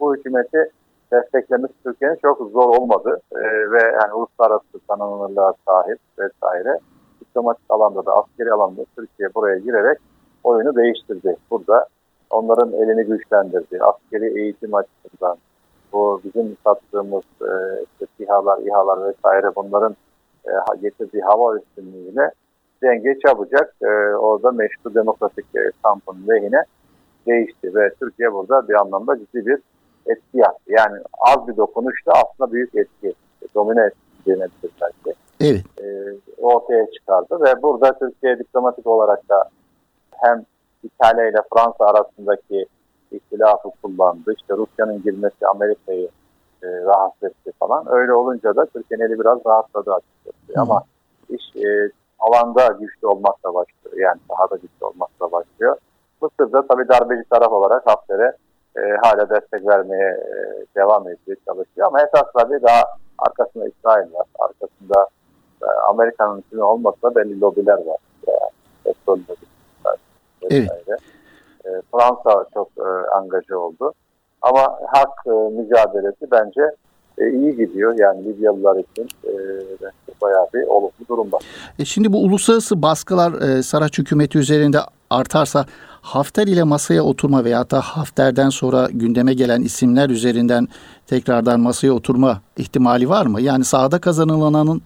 Bu 0.00 0.16
hükümeti 0.16 0.70
desteklemesi 1.12 1.74
Türkiye'nin 1.84 2.18
çok 2.22 2.38
zor 2.38 2.76
olmadı 2.76 3.20
ee, 3.32 3.70
ve 3.70 3.82
yani 3.82 4.14
uluslararası 4.14 4.78
tanınırlığa 4.88 5.54
sahip 5.68 5.98
vesaire 6.18 6.78
diplomatik 7.20 7.64
alanda 7.68 8.06
da 8.06 8.12
askeri 8.16 8.52
alanda 8.52 8.84
Türkiye 8.96 9.34
buraya 9.34 9.58
girerek 9.58 9.98
oyunu 10.44 10.76
değiştirdi. 10.76 11.36
Burada 11.50 11.86
onların 12.30 12.72
elini 12.72 13.04
güçlendirdi. 13.04 13.78
Askeri 13.82 14.40
eğitim 14.40 14.74
açısından 14.74 15.36
bu 15.92 16.20
bizim 16.24 16.56
sattığımız 16.64 17.22
e, 17.42 17.52
işte 17.82 18.06
SİHA'lar, 18.16 18.58
İHA'lar 18.58 19.08
vesaire 19.08 19.50
bunların 19.56 19.96
e, 20.46 20.52
getirdiği 20.82 21.22
hava 21.22 21.56
üstünlüğüyle 21.56 22.30
denge 22.82 23.18
çabucak 23.18 23.74
e, 23.82 23.88
orada 24.16 24.52
meşru 24.52 24.94
demokratik 24.94 25.46
e, 25.56 25.70
kampın 25.82 26.16
lehine 26.28 26.62
değişti 27.26 27.74
ve 27.74 27.90
Türkiye 28.00 28.32
burada 28.32 28.68
bir 28.68 28.74
anlamda 28.74 29.18
ciddi 29.18 29.46
bir 29.46 29.58
etki 30.08 30.38
yaptı. 30.38 30.72
Yani 30.72 30.98
az 31.20 31.48
bir 31.48 31.56
dokunuşla 31.56 32.12
aslında 32.12 32.52
büyük 32.52 32.74
etki, 32.74 33.14
domine 33.54 33.84
etki 33.84 33.98
denebilir 34.26 34.72
belki. 34.80 35.18
Evet. 35.40 35.64
E, 35.82 35.86
ortaya 36.38 36.90
çıkardı 36.90 37.40
ve 37.40 37.62
burada 37.62 37.98
Türkiye 37.98 38.38
diplomatik 38.38 38.86
olarak 38.86 39.28
da 39.28 39.44
hem 40.10 40.44
İtalya 40.82 41.28
ile 41.28 41.38
Fransa 41.54 41.86
arasındaki 41.86 42.66
ihtilafı 43.12 43.70
kullandı. 43.82 44.34
İşte 44.36 44.54
Rusya'nın 44.56 45.02
girmesi 45.02 45.46
Amerika'yı 45.46 46.08
e, 46.62 46.66
rahatsız 46.66 47.30
etti 47.30 47.52
falan. 47.58 47.84
Öyle 47.88 48.12
olunca 48.12 48.56
da 48.56 48.66
Türkiye'nin 48.66 49.04
eli 49.04 49.20
biraz 49.20 49.38
rahatladı 49.46 49.94
açıkçası. 49.94 50.58
Hı. 50.58 50.60
Ama 50.60 50.82
iş 51.28 51.56
e, 51.56 51.90
alanda 52.18 52.66
güçlü 52.80 53.06
olmakla 53.06 53.54
başlıyor. 53.54 53.96
Yani 53.96 54.20
daha 54.30 54.50
da 54.50 54.56
güçlü 54.56 54.86
olmakla 54.86 55.32
başlıyor. 55.32 55.76
Mısır'da 56.22 56.66
tabii 56.66 56.88
darbeci 56.88 57.28
taraf 57.28 57.52
olarak 57.52 57.86
Hafter'e 57.86 58.32
e, 58.78 58.96
hala 59.02 59.30
destek 59.30 59.68
vermeye 59.68 60.10
e, 60.10 60.36
devam 60.76 61.08
ediyor, 61.08 61.36
çalışıyor. 61.46 61.86
Ama 61.86 62.00
esas 62.00 62.32
tabii 62.38 62.62
daha 62.62 62.82
arkasında 63.18 63.68
İsrail 63.68 64.14
var. 64.14 64.26
Arkasında 64.38 65.08
e, 65.62 65.66
Amerika'nın 65.88 66.40
içinde 66.40 66.62
olmasa 66.62 67.14
belli 67.14 67.40
lobiler 67.40 67.86
var. 67.86 67.98
Yani, 68.26 68.50
petrol 68.84 69.18
lobiler 69.18 69.48
evet. 70.50 71.00
E, 71.64 71.68
Fransa 71.92 72.44
çok 72.54 72.68
e, 72.78 73.10
angaje 73.16 73.56
oldu. 73.56 73.92
Ama 74.42 74.78
hak 74.86 75.26
e, 75.26 75.30
mücadelesi 75.30 76.30
bence 76.30 76.70
e, 77.20 77.30
iyi 77.30 77.56
gidiyor. 77.56 77.98
Yani 77.98 78.24
Libyalılar 78.24 78.76
için 78.76 79.08
e, 79.24 79.32
bayağı 80.22 80.46
bir 80.54 80.62
olumlu 80.62 80.90
durum 81.08 81.32
var. 81.32 81.42
E 81.78 81.84
şimdi 81.84 82.12
bu 82.12 82.18
uluslararası 82.18 82.82
baskılar 82.82 83.32
e, 83.42 83.62
Saraç 83.62 83.98
hükümeti 83.98 84.38
üzerinde 84.38 84.78
artarsa 85.10 85.66
Hafter 86.02 86.46
ile 86.46 86.62
masaya 86.62 87.02
oturma 87.02 87.44
veya 87.44 87.70
da 87.70 87.80
Hafter'den 87.80 88.48
sonra 88.48 88.88
gündeme 88.92 89.34
gelen 89.34 89.62
isimler 89.62 90.10
üzerinden 90.10 90.68
tekrardan 91.06 91.60
masaya 91.60 91.92
oturma 91.92 92.40
ihtimali 92.56 93.08
var 93.08 93.26
mı? 93.26 93.40
Yani 93.40 93.64
sahada 93.64 94.00
kazanılanın 94.00 94.82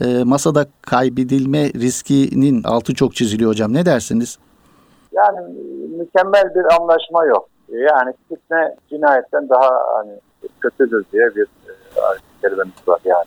e, 0.00 0.24
masada 0.24 0.66
kaybedilme 0.82 1.68
riskinin 1.68 2.62
altı 2.64 2.94
çok 2.94 3.14
çiziliyor 3.14 3.50
hocam. 3.50 3.74
Ne 3.74 3.86
dersiniz? 3.86 4.38
Yani 5.12 5.38
mükemmel 5.98 6.54
bir 6.54 6.80
anlaşma 6.80 7.24
yok. 7.24 7.48
Yani 7.68 8.14
fitne 8.28 8.74
cinayetten 8.88 9.48
daha 9.48 9.70
hani 9.96 10.12
kötüdür 10.60 11.04
diye 11.12 11.36
bir 11.36 11.46
kelimemiz 12.42 12.88
var 12.88 13.00
yani. 13.04 13.26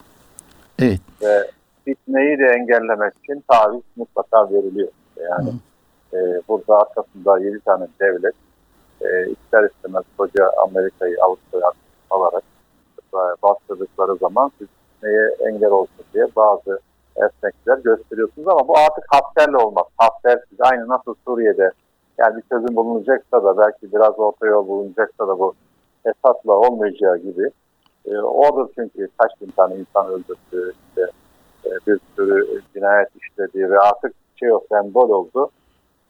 Evet. 0.80 1.00
Ve 1.22 1.52
fitneyi 1.86 2.40
de 2.40 2.46
engellemek 2.46 3.14
için 3.24 3.44
taviz 3.48 3.82
mutlaka 3.96 4.52
veriliyor. 4.52 4.90
Yani 5.18 5.50
e, 6.14 6.18
burada 6.48 6.78
arkasında 6.78 7.40
7 7.40 7.60
tane 7.60 7.88
devlet 8.00 8.36
e, 9.02 9.32
ister 9.32 9.64
istemez 9.64 10.04
koca 10.18 10.52
Amerika'yı 10.64 11.18
Avrupa'ya 11.22 11.72
alarak 12.10 12.44
bastırdıkları 13.44 14.16
zaman 14.16 14.52
fitneye 14.60 15.30
engel 15.48 15.72
olsun 15.72 16.06
diye 16.14 16.28
bazı 16.36 16.80
esnekler 17.16 17.78
gösteriyorsunuz 17.78 18.48
ama 18.48 18.68
bu 18.68 18.78
artık 18.78 19.06
Hafter'le 19.08 19.56
olmaz. 19.56 19.86
Haftersiz 19.98 20.62
aynı 20.62 20.88
nasıl 20.88 21.16
Suriye'de 21.26 21.72
yani 22.18 22.38
bir 22.38 22.42
çözüm 22.42 22.76
bulunacaksa 22.76 23.44
da 23.44 23.58
belki 23.58 23.94
biraz 23.94 24.20
orta 24.20 24.48
yol 24.48 24.68
bulunacaksa 24.68 25.28
da 25.28 25.40
bu 25.40 25.54
Esad'la 26.06 26.54
olmayacağı 26.54 27.18
gibi 27.18 27.52
e, 28.10 28.18
orada 28.18 28.72
çünkü 28.76 29.08
kaç 29.18 29.32
bin 29.42 29.52
tane 29.52 29.76
insan 29.76 30.08
öldürdü, 30.08 30.74
işte, 30.90 31.12
e, 31.66 31.70
bir 31.88 32.00
sürü 32.16 32.62
cinayet 32.74 33.10
işledi 33.16 33.72
ve 33.72 33.80
artık 33.80 34.14
şey 34.36 34.54
o 34.54 34.62
sembol 34.72 35.10
oldu 35.10 35.50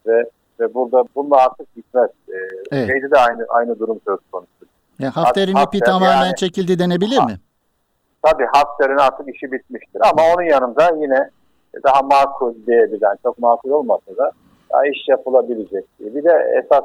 ve 0.08 0.30
ve 0.60 0.74
burada 0.74 1.04
bununla 1.16 1.38
artık 1.38 1.76
gitmez. 1.76 2.10
E, 2.30 2.38
evet. 2.72 2.88
Şeyde 2.88 3.12
de 3.12 3.18
aynı 3.18 3.46
aynı 3.50 3.80
durum 3.80 4.00
söz 4.08 4.20
konusu. 4.32 4.50
Ya 5.00 5.16
Hafter'in 5.16 5.52
ipi 5.52 5.60
Hafter 5.60 5.80
tamamen 5.80 6.26
yani, 6.26 6.36
çekildi 6.36 6.80
denebilir 6.80 7.18
ha, 7.18 7.26
mi? 7.26 7.40
Tabii 8.24 8.46
Hafter'in 8.54 8.98
artık 8.98 9.36
işi 9.36 9.52
bitmiştir 9.52 10.02
ama 10.12 10.22
onun 10.36 10.44
yanında 10.44 10.92
yine 10.96 11.30
daha 11.84 12.02
makul 12.02 12.54
diyebilen, 12.68 13.16
çok 13.24 13.40
makul 13.40 13.70
olmasa 13.70 14.18
da 14.18 14.32
daha 14.74 14.88
iş 14.88 15.08
yapılabilecek. 15.08 15.86
Bir 16.00 16.24
de 16.24 16.62
esas 16.64 16.84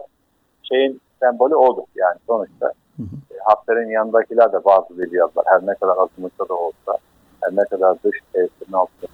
şeyin 0.62 1.00
sembolü 1.20 1.54
odur 1.54 1.84
yani 1.94 2.16
sonuçta. 2.26 2.66
Hı 2.96 3.02
hı. 3.02 3.33
Hafter'in 3.44 3.90
yanındakiler 3.90 4.52
de 4.52 4.64
bazı 4.64 4.98
Libyalılar 4.98 5.44
her 5.46 5.66
ne 5.66 5.74
kadar 5.74 5.96
azınlıkta 5.96 6.48
da 6.48 6.54
olsa, 6.54 6.98
her 7.42 7.56
ne 7.56 7.64
kadar 7.64 7.96
dış 8.04 8.18
tesirin 8.32 8.72
altında 8.72 9.08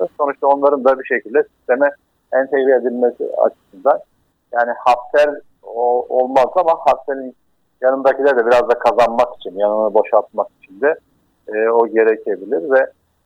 da 0.00 0.08
sonuçta 0.18 0.46
onların 0.46 0.84
da 0.84 0.98
bir 0.98 1.04
şekilde 1.04 1.42
sisteme 1.42 1.90
entegre 2.32 2.74
edilmesi 2.74 3.30
açısından 3.36 4.00
yani 4.52 4.72
Hafter 4.78 5.40
olmaz 6.08 6.46
ama 6.54 6.72
Hafter'in 6.78 7.36
yanındakiler 7.80 8.38
de 8.38 8.46
biraz 8.46 8.68
da 8.68 8.78
kazanmak 8.78 9.36
için, 9.36 9.58
yanını 9.58 9.94
boşaltmak 9.94 10.46
için 10.62 10.80
de 10.80 10.94
e, 11.48 11.68
o 11.68 11.86
gerekebilir 11.86 12.70
ve 12.70 12.80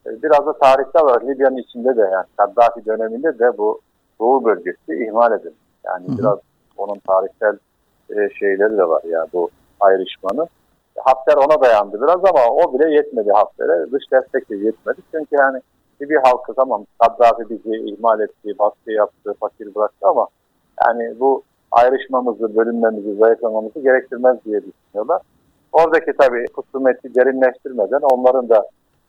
e, 0.06 0.22
biraz 0.22 0.46
da 0.46 0.58
tarihsel 0.58 1.02
olarak 1.02 1.24
Libya'nın 1.24 1.56
içinde 1.56 1.96
de 1.96 2.00
yani 2.00 2.26
Kaddafi 2.36 2.86
döneminde 2.86 3.38
de 3.38 3.58
bu 3.58 3.80
Doğu 4.20 4.44
bölgesi 4.44 5.04
ihmal 5.04 5.32
edildi. 5.32 5.54
Yani 5.84 6.08
hı 6.08 6.12
hı. 6.12 6.18
biraz 6.18 6.38
onun 6.76 6.98
tarihsel 6.98 7.58
e, 8.10 8.30
şeyleri 8.34 8.76
de 8.76 8.88
var 8.88 9.02
ya 9.02 9.26
bu 9.32 9.50
ayrışmanın. 9.80 10.46
Hafter 11.04 11.36
ona 11.36 11.60
dayandı 11.62 12.02
biraz 12.02 12.24
ama 12.24 12.46
o 12.50 12.78
bile 12.78 12.94
yetmedi 12.94 13.30
Hafter'e. 13.30 13.92
Dış 13.92 14.12
destek 14.12 14.50
de 14.50 14.56
yetmedi. 14.56 15.00
Çünkü 15.12 15.36
yani 15.36 15.60
bir 16.00 16.16
halkı 16.16 16.54
tamam 16.54 16.86
Kaddafi 16.98 17.50
bizi 17.50 17.76
ihmal 17.76 18.20
etti, 18.20 18.58
baskı 18.58 18.92
yaptı, 18.92 19.34
fakir 19.40 19.74
bıraktı 19.74 20.06
ama 20.06 20.26
yani 20.86 21.20
bu 21.20 21.42
ayrışmamızı, 21.70 22.56
bölünmemizi, 22.56 23.14
zayıflamamızı 23.14 23.80
gerektirmez 23.80 24.36
diye 24.44 24.60
düşünüyorlar. 24.64 25.22
Oradaki 25.72 26.12
tabii 26.18 26.44
husumeti 26.54 27.14
derinleştirmeden 27.14 28.00
onların 28.00 28.48
da 28.48 28.66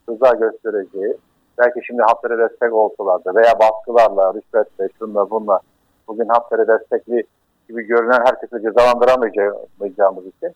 rıza 0.09 0.29
göstereceği, 0.29 1.17
belki 1.57 1.79
şimdi 1.85 2.01
Hafter'e 2.01 2.37
destek 2.37 2.73
olsalar 2.73 3.25
da 3.25 3.35
veya 3.35 3.53
baskılarla, 3.59 4.33
rüşvetle, 4.33 4.89
şunla 4.99 5.29
bunla 5.29 5.59
bugün 6.07 6.27
Hafter'e 6.27 6.67
destekli 6.67 7.23
gibi 7.69 7.83
görünen 7.83 8.25
herkese 8.25 8.61
cezalandıramayacağımız 8.61 10.25
için 10.25 10.55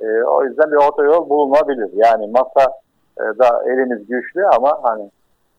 e, 0.00 0.22
o 0.22 0.44
yüzden 0.44 0.70
bir 0.70 0.76
otoyol 0.76 1.28
bulunabilir. 1.28 1.90
Yani 1.94 2.26
masa 2.26 2.72
e, 3.18 3.22
da 3.38 3.62
elimiz 3.66 4.06
güçlü 4.06 4.46
ama 4.46 4.78
hani 4.82 5.10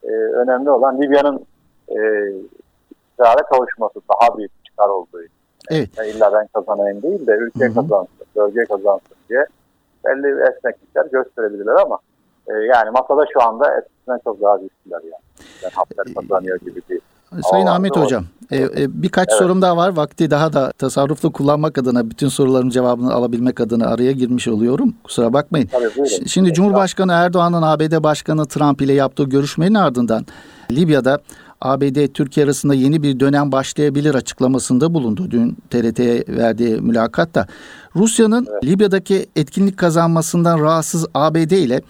e, 0.03 0.11
önemli 0.11 0.69
olan 0.69 1.01
Libya'nın 1.01 1.45
e, 1.89 1.99
istikrara 2.91 3.43
kavuşması 3.51 3.99
daha 4.09 4.37
büyük 4.37 4.65
çıkar 4.65 4.89
olduğu 4.89 5.23
için. 5.23 5.35
Evet. 5.69 5.89
Yani 5.97 6.09
illa 6.09 6.33
ben 6.33 6.47
kazanayım 6.53 7.01
değil 7.01 7.27
de 7.27 7.31
ülke 7.31 7.65
Hı-hı. 7.65 7.73
kazansın, 7.73 8.27
bölge 8.35 8.65
kazansın 8.65 9.17
diye 9.29 9.45
belli 10.05 10.27
esneklikler 10.27 11.05
gösterebilirler 11.05 11.75
ama 11.75 11.99
e, 12.47 12.53
yani 12.53 12.89
masada 12.89 13.25
şu 13.33 13.41
anda 13.41 13.77
eskisinden 13.77 14.19
çok 14.23 14.41
daha 14.41 14.57
güçlüler 14.57 15.01
yani. 15.03 15.23
Yani 15.63 15.73
Hafter 15.73 16.13
kazanıyor 16.13 16.59
gibi 16.59 16.81
değil. 16.89 17.01
Sayın 17.51 17.65
Aa, 17.65 17.73
Ahmet. 17.73 17.97
Hocam, 17.97 18.25
e, 18.51 18.57
e, 18.57 19.03
birkaç 19.03 19.27
Evet. 19.29 19.39
sorum 19.39 19.61
daha 19.61 19.77
var. 19.77 19.95
Vakti 19.95 20.31
daha 20.31 20.53
da 20.53 20.71
tasarruflu 20.71 21.31
kullanmak 21.31 21.77
adına, 21.77 22.09
bütün 22.09 22.27
soruların 22.27 22.69
cevabını 22.69 23.13
alabilmek 23.13 23.61
adına 23.61 23.87
araya 23.87 24.11
girmiş 24.11 24.47
oluyorum. 24.47 24.93
Kusura 25.03 25.33
bakmayın. 25.33 25.67
Tabii, 25.67 26.29
Şimdi 26.29 26.53
Cumhurbaşkanı 26.53 27.11
Erdoğan'ın 27.11 27.61
ABD 27.61 28.03
Başkanı 28.03 28.45
Trump 28.45 28.81
ile 28.81 28.93
yaptığı 28.93 29.23
görüşmenin 29.23 29.73
ardından 29.73 30.25
Libya'da 30.71 31.19
ABD 31.61 32.07
Türkiye 32.07 32.45
arasında 32.45 32.73
yeni 32.73 33.03
bir 33.03 33.19
dönem 33.19 33.51
başlayabilir 33.51 34.15
açıklamasında 34.15 34.93
bulundu. 34.93 35.31
Dün 35.31 35.57
TRT'ye 35.69 36.23
verdiği 36.27 36.81
mülakatta. 36.81 37.47
Rusya'nın 37.95 38.47
Libya'daki 38.63 39.25
etkinlik 39.35 39.77
kazanmasından 39.77 40.59
rahatsız 40.59 41.05
ABD 41.13 41.51
ile 41.51 41.81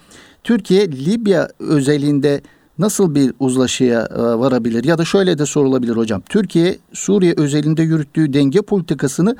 Türkiye 0.44 0.92
Libya 0.92 1.48
özelinde 1.60 2.42
nasıl 2.82 3.16
bir 3.16 3.34
uzlaşıya 3.40 4.02
e, 4.02 4.22
varabilir? 4.22 4.84
Ya 4.84 4.98
da 4.98 5.06
şöyle 5.06 5.38
de 5.38 5.46
sorulabilir 5.46 5.98
hocam. 5.98 6.22
Türkiye 6.30 6.76
Suriye 6.94 7.34
özelinde 7.38 7.82
yürüttüğü 7.82 8.34
denge 8.34 8.62
politikasını 8.62 9.36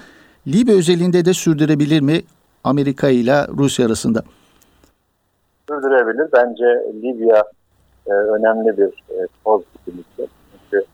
Libya 0.48 0.76
özelinde 0.76 1.26
de 1.26 1.34
sürdürebilir 1.34 2.02
mi 2.02 2.22
Amerika 2.64 3.10
ile 3.10 3.48
Rusya 3.48 3.86
arasında? 3.86 4.24
sürdürebilir. 5.72 6.30
Bence 6.34 6.66
Libya 6.94 7.44
e, 8.08 8.12
önemli 8.12 8.78
bir 8.78 9.04
e, 9.10 9.28
bütünlükte. 9.46 10.28
Çünkü 10.52 10.86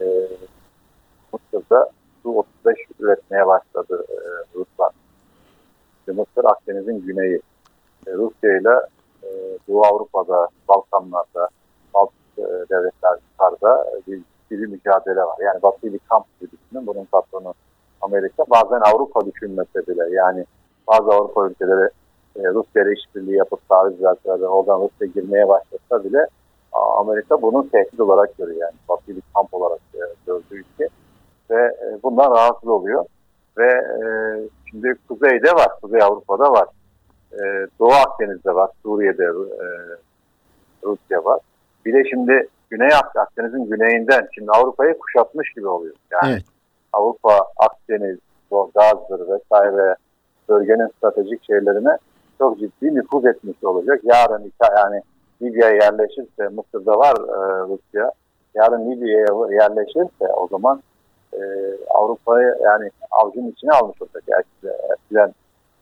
e, 0.00 0.06
Mısır'da 1.32 1.90
Su-35 2.22 2.74
üretmeye 3.00 3.46
başladı 3.46 4.04
Ruslar. 4.54 4.92
Mısır 6.06 6.44
Akdeniz'in 6.44 7.06
güneyi. 7.06 7.40
Rusya 8.06 8.58
ile 8.58 8.86
Doğu 9.68 9.84
Avrupa'da, 9.86 10.48
Balkanlar'da, 10.68 11.48
Baltık 11.94 12.38
e, 12.38 12.42
devletler 12.42 13.18
yukarıda 13.32 13.86
bir, 14.06 14.20
bir 14.50 14.66
mücadele 14.66 15.20
var. 15.20 15.36
Yani 15.40 15.62
Batı 15.62 15.92
bir 15.92 16.00
kamp 16.08 16.26
düşünün. 16.40 16.86
Bunun 16.86 17.04
patronu 17.04 17.54
Amerika. 18.00 18.44
Bazen 18.50 18.80
Avrupa 18.80 19.26
düşünmese 19.26 19.86
bile 19.86 20.14
yani 20.14 20.44
bazı 20.88 21.10
Avrupa 21.10 21.46
ülkeleri 21.46 21.90
e, 22.36 22.42
Rusya 22.44 22.82
ile 22.82 22.92
işbirliği 22.92 23.36
yapıp 23.36 23.68
taviz 23.68 24.02
verseler 24.02 24.40
ve 24.40 24.48
oradan 24.48 24.80
Rusya 24.80 25.06
girmeye 25.06 25.48
başlasa 25.48 26.04
bile 26.04 26.28
Amerika 27.02 27.42
bunu 27.42 27.68
tehdit 27.70 28.00
olarak 28.00 28.38
görüyor. 28.38 28.60
Yani 28.60 28.74
Batı 28.88 29.16
bir 29.16 29.22
kamp 29.34 29.54
olarak 29.54 29.80
e, 29.94 30.00
gördüğü 30.26 30.54
ülke. 30.54 30.88
Ve 31.50 31.62
e, 31.62 32.02
bundan 32.02 32.30
rahatsız 32.30 32.68
oluyor. 32.68 33.04
Ve 33.58 33.68
e, 33.68 34.04
şimdi 34.70 34.94
Kuzey'de 35.08 35.52
var, 35.52 35.68
Kuzey 35.82 36.02
Avrupa'da 36.02 36.52
var. 36.52 36.68
E, 37.32 37.66
Doğu 37.78 37.92
Akdeniz'de 37.92 38.54
var, 38.54 38.70
Suriye'de 38.82 39.24
e, 39.24 39.66
Rusya 40.84 41.24
var. 41.24 41.40
Bir 41.86 41.94
de 41.94 42.08
şimdi 42.10 42.48
Güney 42.70 42.88
Ak- 42.88 43.16
Akdeniz'in 43.16 43.64
güneyinden 43.70 44.28
şimdi 44.34 44.50
Avrupa'yı 44.50 44.98
kuşatmış 44.98 45.52
gibi 45.52 45.68
oluyor. 45.68 45.94
Yani 46.12 46.32
Evet. 46.32 46.42
Avrupa, 46.92 47.38
Akdeniz, 47.56 48.18
Gazdır 48.50 49.28
vesaire 49.28 49.96
bölgenin 50.48 50.88
stratejik 50.98 51.44
şeylerine 51.44 51.96
çok 52.38 52.58
ciddi 52.58 52.94
nüfuz 52.94 53.26
etmiş 53.26 53.64
olacak. 53.64 54.00
Yarın 54.04 54.52
yani 54.76 55.02
Libya'ya 55.42 55.74
yerleşirse, 55.74 56.48
Mısır'da 56.48 56.98
var 56.98 57.14
e, 57.16 57.60
Rusya, 57.68 58.12
yarın 58.54 58.90
Libya'ya 58.90 59.26
yerleşirse 59.62 60.26
o 60.36 60.48
zaman 60.48 60.82
e, 61.32 61.40
Avrupa'yı 61.90 62.56
yani 62.62 62.90
avucun 63.10 63.46
içine 63.46 63.72
almış 63.72 64.02
olacak. 64.02 64.22
Yani 64.26 64.44
eskiden 64.92 65.34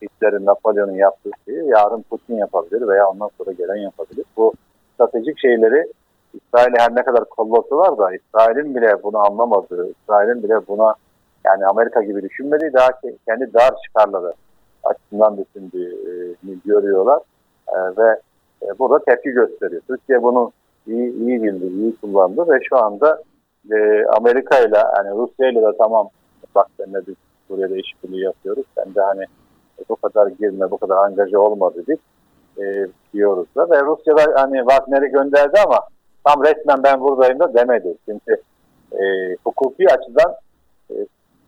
Hitler'in, 0.02 0.46
Napolyon'un 0.46 0.92
yaptığı 0.92 1.30
şeyi 1.44 1.68
yarın 1.68 2.02
Putin 2.02 2.36
yapabilir 2.36 2.88
veya 2.88 3.08
ondan 3.08 3.30
sonra 3.38 3.52
gelen 3.52 3.76
yapabilir. 3.76 4.24
Bu 4.36 4.52
stratejik 5.00 5.38
şeyleri 5.38 5.86
İsrail'e 6.34 6.78
her 6.78 6.96
ne 6.96 7.02
kadar 7.02 7.24
kollasalar 7.24 7.98
da 7.98 8.14
İsrail'in 8.14 8.74
bile 8.74 9.02
bunu 9.02 9.18
anlamadığı, 9.18 9.90
İsrail'in 9.90 10.42
bile 10.42 10.66
buna 10.68 10.94
yani 11.44 11.66
Amerika 11.66 12.02
gibi 12.02 12.22
düşünmediği 12.22 12.72
daha 12.72 12.88
kendi 13.28 13.54
dar 13.54 13.70
çıkarları 13.86 14.32
açısından 14.84 15.38
düşündüğünü 15.38 16.58
görüyorlar 16.64 17.20
E, 17.68 17.96
ve 17.96 18.20
e, 18.62 18.78
burada 18.78 19.04
tepki 19.04 19.30
gösteriyor. 19.30 19.82
Türkiye 19.86 20.22
bunu 20.22 20.52
iyi, 20.86 21.14
iyi 21.14 21.42
bildi, 21.42 21.66
iyi 21.66 21.96
kullandı 21.96 22.50
ve 22.50 22.58
şu 22.68 22.76
anda 22.76 23.22
e, 23.72 24.04
Amerika 24.04 24.58
ile 24.58 24.78
yani 24.96 25.10
Rusya 25.10 25.50
ile 25.50 25.62
de 25.62 25.76
tamam 25.78 26.08
bak 26.54 26.66
seninle 26.76 27.06
biz 27.06 27.14
Suriye'de 27.48 27.78
işbirliği 27.78 28.22
yapıyoruz. 28.22 28.64
Sen 28.74 28.94
de 28.94 29.00
hani 29.00 29.22
e, 29.78 29.82
bu 29.88 29.96
kadar 29.96 30.26
girme, 30.26 30.70
bu 30.70 30.78
kadar 30.78 30.96
angaja 30.96 31.38
olma 31.38 31.74
dedik 31.74 32.00
e, 32.60 32.86
diyoruz 33.14 33.46
da 33.56 33.70
ve 33.70 33.82
Rusya 33.82 34.16
da 34.16 34.42
hani 34.42 34.58
Wagner'i 34.58 35.10
gönderdi 35.10 35.60
ama 35.66 35.78
tam 36.24 36.44
resmen 36.44 36.82
ben 36.82 37.00
buradayım 37.00 37.38
da 37.38 37.54
demedi. 37.54 37.94
Çünkü 38.04 38.42
e, 38.92 39.02
hukuki 39.44 39.86
açıdan 39.88 40.34
e, 40.90 40.94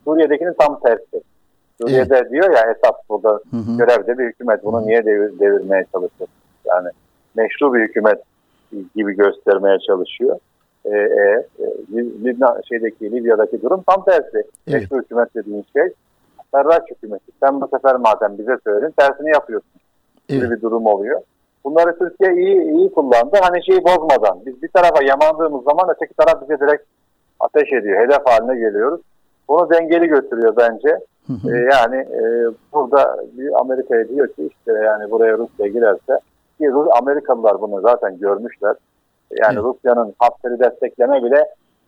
Suriye'dekinin 0.03 0.53
tam 0.59 0.79
tersi. 0.79 1.21
Suriye'de 1.81 2.29
diyor 2.29 2.49
ya 2.51 2.61
Esad 2.71 2.95
burada 3.09 3.29
Hı 3.29 3.57
hı. 3.57 3.77
görevde 3.77 4.17
bir 4.17 4.25
hükümet 4.25 4.63
bunu 4.63 4.85
niye 4.85 5.05
devir, 5.05 5.39
devirmeye 5.39 5.85
çalışıyor? 5.91 6.29
Yani 6.65 6.89
meşru 7.35 7.73
bir 7.73 7.79
hükümet 7.79 8.21
gibi 8.95 9.13
göstermeye 9.15 9.79
çalışıyor. 9.79 10.39
Ee, 10.85 10.89
e, 10.89 11.45
Lib- 11.93 12.23
Libna 12.25 12.61
şeydeki 12.69 13.11
Libya'daki 13.11 13.61
durum 13.61 13.83
tam 13.87 14.05
tersi. 14.05 14.37
Evet. 14.37 14.47
Meşru 14.67 14.97
hükümet 14.97 15.35
dediğin 15.35 15.65
şey 15.73 15.93
Serraç 16.53 16.83
hükümeti. 16.91 17.31
Sen 17.43 17.61
bu 17.61 17.67
sefer 17.67 17.95
madem 17.95 18.37
bize 18.37 18.57
söyledin 18.63 18.93
tersini 18.97 19.29
yapıyorsun 19.29 19.71
gibi 20.27 20.51
bir 20.51 20.61
durum 20.61 20.85
oluyor. 20.85 21.21
Bunları 21.63 21.99
Türkiye 21.99 22.33
iyi 22.33 22.61
iyi 22.61 22.91
kullandı. 22.91 23.37
Hani 23.41 23.65
şeyi 23.65 23.83
bozmadan. 23.83 24.39
Biz 24.45 24.63
bir 24.63 24.67
tarafa 24.67 25.03
yamandığımız 25.03 25.63
zaman 25.63 25.95
öteki 25.95 26.13
taraf 26.13 26.41
bize 26.41 26.59
direkt 26.59 26.83
ateş 27.39 27.73
ediyor. 27.73 28.05
Hedef 28.05 28.25
haline 28.25 28.59
geliyoruz. 28.59 29.01
Bunu 29.49 29.69
dengeli 29.69 30.07
götürüyor 30.07 30.53
bence. 30.57 30.99
Hı 31.27 31.33
hı. 31.33 31.55
Ee, 31.55 31.69
yani 31.73 31.95
e, 31.95 32.21
burada 32.73 33.17
bir 33.37 33.59
Amerika'ya 33.61 34.09
diyor 34.09 34.27
ki 34.27 34.49
işte 34.51 34.71
yani 34.71 35.11
buraya 35.11 35.37
Rusya 35.37 35.67
girerse 35.67 36.19
ki 36.57 36.65
Rus- 36.65 36.97
Amerikalılar 37.01 37.61
bunu 37.61 37.81
zaten 37.81 38.19
görmüşler. 38.19 38.75
Yani 39.31 39.53
Evet. 39.53 39.63
Rusya'nın 39.63 40.13
Hafter'i 40.19 40.59
destekleme 40.59 41.23
bile 41.23 41.45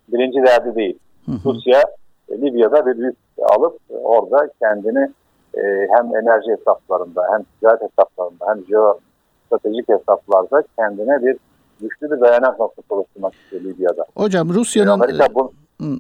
birinci 0.07 0.43
derdi 0.43 0.75
değil. 0.75 0.99
Hı 1.25 1.31
hı. 1.31 1.37
Rusya 1.45 1.83
e, 2.29 2.41
Libya'da 2.41 2.85
bir 2.85 2.95
risk 3.03 3.17
alıp 3.57 3.77
e, 3.91 3.93
orada 3.93 4.49
kendini 4.61 5.09
e, 5.57 5.87
hem 5.97 6.05
enerji 6.15 6.51
hesaplarında 6.51 7.21
hem 7.31 7.43
ticaret 7.43 7.81
hesaplarında 7.81 8.45
hem 8.47 8.65
jeostratejik 8.65 9.89
hesaplarda 9.89 10.63
kendine 10.79 11.23
bir 11.23 11.37
güçlü 11.81 12.11
bir 12.11 12.21
dayanak 12.21 12.59
noktası 12.59 12.95
oluşturmak 12.95 13.33
istiyor 13.33 13.61
Libya'da. 13.63 14.05
Hocam 14.17 14.49
Rusya'nın 14.49 14.89
Amerika, 14.89 15.27
bu, 15.35 15.53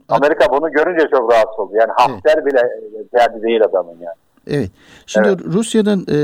Amerika 0.09 0.45
bunu 0.51 0.71
görünce 0.71 1.07
çok 1.11 1.33
rahatsız 1.33 1.59
oldu. 1.59 1.73
Yani 1.73 1.91
Hafter 1.97 2.45
bile 2.45 2.59
e, 2.59 3.19
derdi 3.19 3.41
değil 3.41 3.63
adamın 3.63 3.97
yani. 3.99 4.15
Evet. 4.47 4.71
Şimdi 5.05 5.27
Evet. 5.27 5.39
Rusya'nın 5.45 6.05
e, 6.07 6.17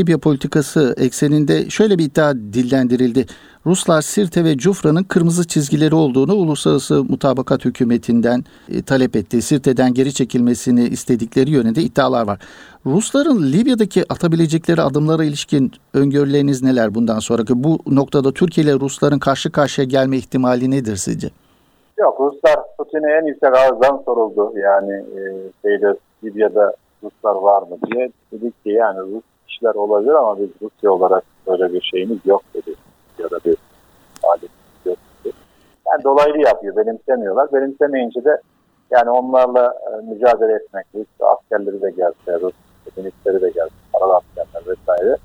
Libya 0.00 0.18
politikası 0.18 0.94
ekseninde 0.98 1.70
şöyle 1.70 1.98
bir 1.98 2.04
iddia 2.04 2.34
dillendirildi. 2.34 3.26
Ruslar 3.66 4.02
Sirte 4.02 4.44
ve 4.44 4.56
Cufra'nın 4.56 5.02
kırmızı 5.02 5.46
çizgileri 5.46 5.94
olduğunu 5.94 6.34
uluslararası 6.34 7.04
mutabakat 7.04 7.64
hükümetinden 7.64 8.44
e, 8.68 8.82
talep 8.82 9.16
etti. 9.16 9.42
Sirte'den 9.42 9.94
geri 9.94 10.14
çekilmesini 10.14 10.84
istedikleri 10.84 11.50
yönünde 11.50 11.80
iddialar 11.80 12.26
var. 12.26 12.38
Rusların 12.86 13.52
Libya'daki 13.52 14.04
atabilecekleri 14.08 14.82
adımlara 14.82 15.24
ilişkin 15.24 15.72
öngörüleriniz 15.94 16.62
neler 16.62 16.94
bundan 16.94 17.18
sonraki? 17.18 17.64
Bu 17.64 17.78
noktada 17.86 18.32
Türkiye 18.32 18.66
ile 18.66 18.74
Rusların 18.74 19.18
karşı 19.18 19.52
karşıya 19.52 19.86
gelme 19.86 20.16
ihtimali 20.16 20.70
nedir 20.70 20.96
sizce? 20.96 21.30
Yok 21.98 22.20
Ruslar 22.20 22.56
Putin'e 22.78 23.12
en 23.12 23.26
yüksek 23.26 23.56
ağızdan 23.56 24.02
soruldu. 24.04 24.52
Yani 24.58 24.92
e, 24.92 25.20
şeyde 25.62 25.96
Libya'da 26.24 26.72
Ruslar 27.02 27.34
var 27.34 27.62
mı 27.62 27.76
diye. 27.86 28.10
Dedik 28.32 28.64
ki 28.64 28.70
yani 28.70 28.98
Rus 28.98 29.24
kişiler 29.48 29.74
olabilir 29.74 30.14
ama 30.14 30.38
biz 30.38 30.48
Rusya 30.62 30.92
olarak 30.92 31.24
böyle 31.46 31.72
bir 31.72 31.80
şeyimiz 31.80 32.18
yok 32.24 32.42
dedi. 32.54 32.74
Ya 33.18 33.30
da 33.30 33.38
bir 33.44 33.56
alet 34.22 34.50
yok. 34.84 34.96
Yani 35.86 36.04
dolaylı 36.04 36.38
yapıyor. 36.38 36.76
Benimsemiyorlar. 36.76 37.52
Benimsemeyince 37.52 38.24
de 38.24 38.40
yani 38.90 39.10
onlarla 39.10 39.74
e, 39.90 40.12
mücadele 40.12 40.52
etmek, 40.52 40.86
Rus 40.94 41.06
askerleri 41.20 41.82
de 41.82 41.90
gelse, 41.90 42.40
Rus 42.40 42.54
milisleri 42.96 43.42
de 43.42 43.50
gelse, 43.50 43.74
paralı 43.92 44.16
askerler 44.16 44.76
vesaire. 44.76 45.16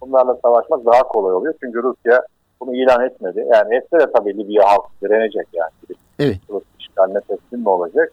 Bunlarla 0.00 0.36
savaşmak 0.42 0.86
daha 0.86 1.02
kolay 1.02 1.34
oluyor. 1.34 1.54
Çünkü 1.60 1.82
Rusya 1.82 2.22
bunu 2.60 2.76
ilan 2.76 3.04
etmedi. 3.04 3.46
Yani 3.52 3.74
etse 3.74 3.98
de 3.98 4.12
tabii 4.12 4.38
Libya 4.38 4.64
halkı 4.64 4.88
direnecek 5.02 5.46
yani. 5.52 5.70
Evet. 6.18 6.38
Rus 6.50 6.62
işgaline 6.78 7.20
teslim 7.20 7.60
mi 7.60 7.68
olacak? 7.68 8.12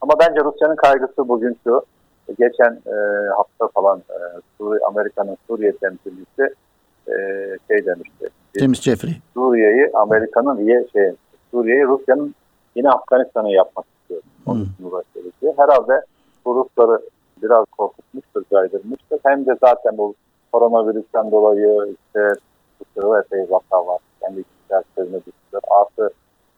Ama 0.00 0.12
bence 0.20 0.40
Rusya'nın 0.40 0.76
kaygısı 0.76 1.28
bugün 1.28 1.58
şu. 1.64 1.82
Geçen 2.38 2.72
e, 2.86 2.94
hafta 3.36 3.68
falan 3.74 3.98
e, 3.98 4.16
Suriye, 4.58 4.80
Amerika'nın 4.86 5.36
Suriye 5.46 5.76
temsilcisi 5.76 6.54
e, 7.08 7.14
şey 7.68 7.86
demişti. 7.86 8.28
James 8.60 8.80
Jeffrey. 8.82 9.14
Suriye'yi 9.34 9.90
Amerika'nın 9.94 10.58
diye 10.58 10.86
şey 10.92 11.10
Suriye'yi 11.50 11.84
Rusya'nın 11.84 12.34
yine 12.74 12.90
Afganistan'ı 12.90 13.52
yapmak 13.52 13.86
istiyor. 14.00 14.22
Onun 14.46 14.62
için 14.64 15.32
diye. 15.42 15.54
Herhalde 15.56 16.02
bu 16.44 16.54
Rusları 16.54 17.00
biraz 17.42 17.64
korkutmuştur, 17.64 18.42
caydırmıştır. 18.50 19.18
Hem 19.24 19.46
de 19.46 19.56
zaten 19.60 19.98
bu 19.98 20.14
koronavirüsten 20.52 21.30
dolayı 21.30 21.96
işte 21.98 22.34
Rusya'da 22.80 23.20
epey 23.20 23.46
vaka 23.50 23.86
var. 23.86 23.98
Kendi 24.20 24.44
derslerine 24.70 25.16
düştüler. 25.16 25.62
Artı 25.80 26.10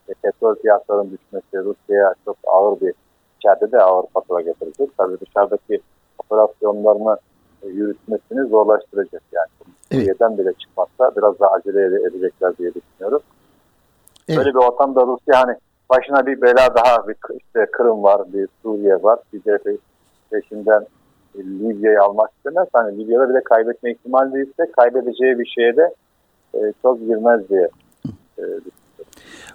e, 0.09 0.13
petrol 0.23 0.55
fiyatlarının 0.55 1.11
düşmesi 1.11 1.65
Rusya'ya 1.65 2.15
çok 2.25 2.37
ağır 2.47 2.81
bir 2.81 2.95
içeride 3.39 3.73
de 3.73 3.83
ağır 3.83 4.07
fatura 4.15 4.41
getirecek. 4.41 4.99
Tabii 4.99 5.17
dışarıdaki 5.21 5.81
operasyonlarını 6.19 7.19
e, 7.63 7.69
yürütmesini 7.69 8.49
zorlaştıracak 8.49 9.23
yani. 9.33 9.49
Suriye'den 9.95 10.39
bile 10.39 10.53
çıkmazsa 10.53 11.17
biraz 11.17 11.41
daha 11.41 11.51
acele 11.51 12.07
edecekler 12.09 12.57
diye 12.59 12.73
düşünüyorum. 12.75 13.23
Evet. 14.29 14.39
Böyle 14.39 14.51
bir 14.51 14.59
ortamda 14.59 15.03
Rusya 15.07 15.41
hani 15.41 15.57
başına 15.91 16.27
bir 16.27 16.43
bela 16.43 16.75
daha 16.75 17.09
bir 17.09 17.17
işte 17.39 17.67
Kırım 17.73 18.03
var, 18.03 18.33
bir 18.33 18.49
Suriye 18.63 19.03
var. 19.03 19.19
Bir 19.33 19.45
de 19.45 19.59
peşinden 20.31 20.87
Libya'yı 21.37 22.03
almak 22.03 22.31
istemez. 22.37 22.69
Hani 22.73 22.99
Libya'da 22.99 23.29
bir 23.29 23.35
de 23.35 23.45
kaybetme 23.45 23.93
ihtimali 23.93 24.33
değilse 24.33 24.73
kaybedeceği 24.77 25.39
bir 25.39 25.47
şeye 25.47 25.77
de 25.77 25.95
e, 26.55 26.73
çok 26.83 26.99
girmez 27.01 27.49
diye 27.49 27.69
e, 28.39 28.43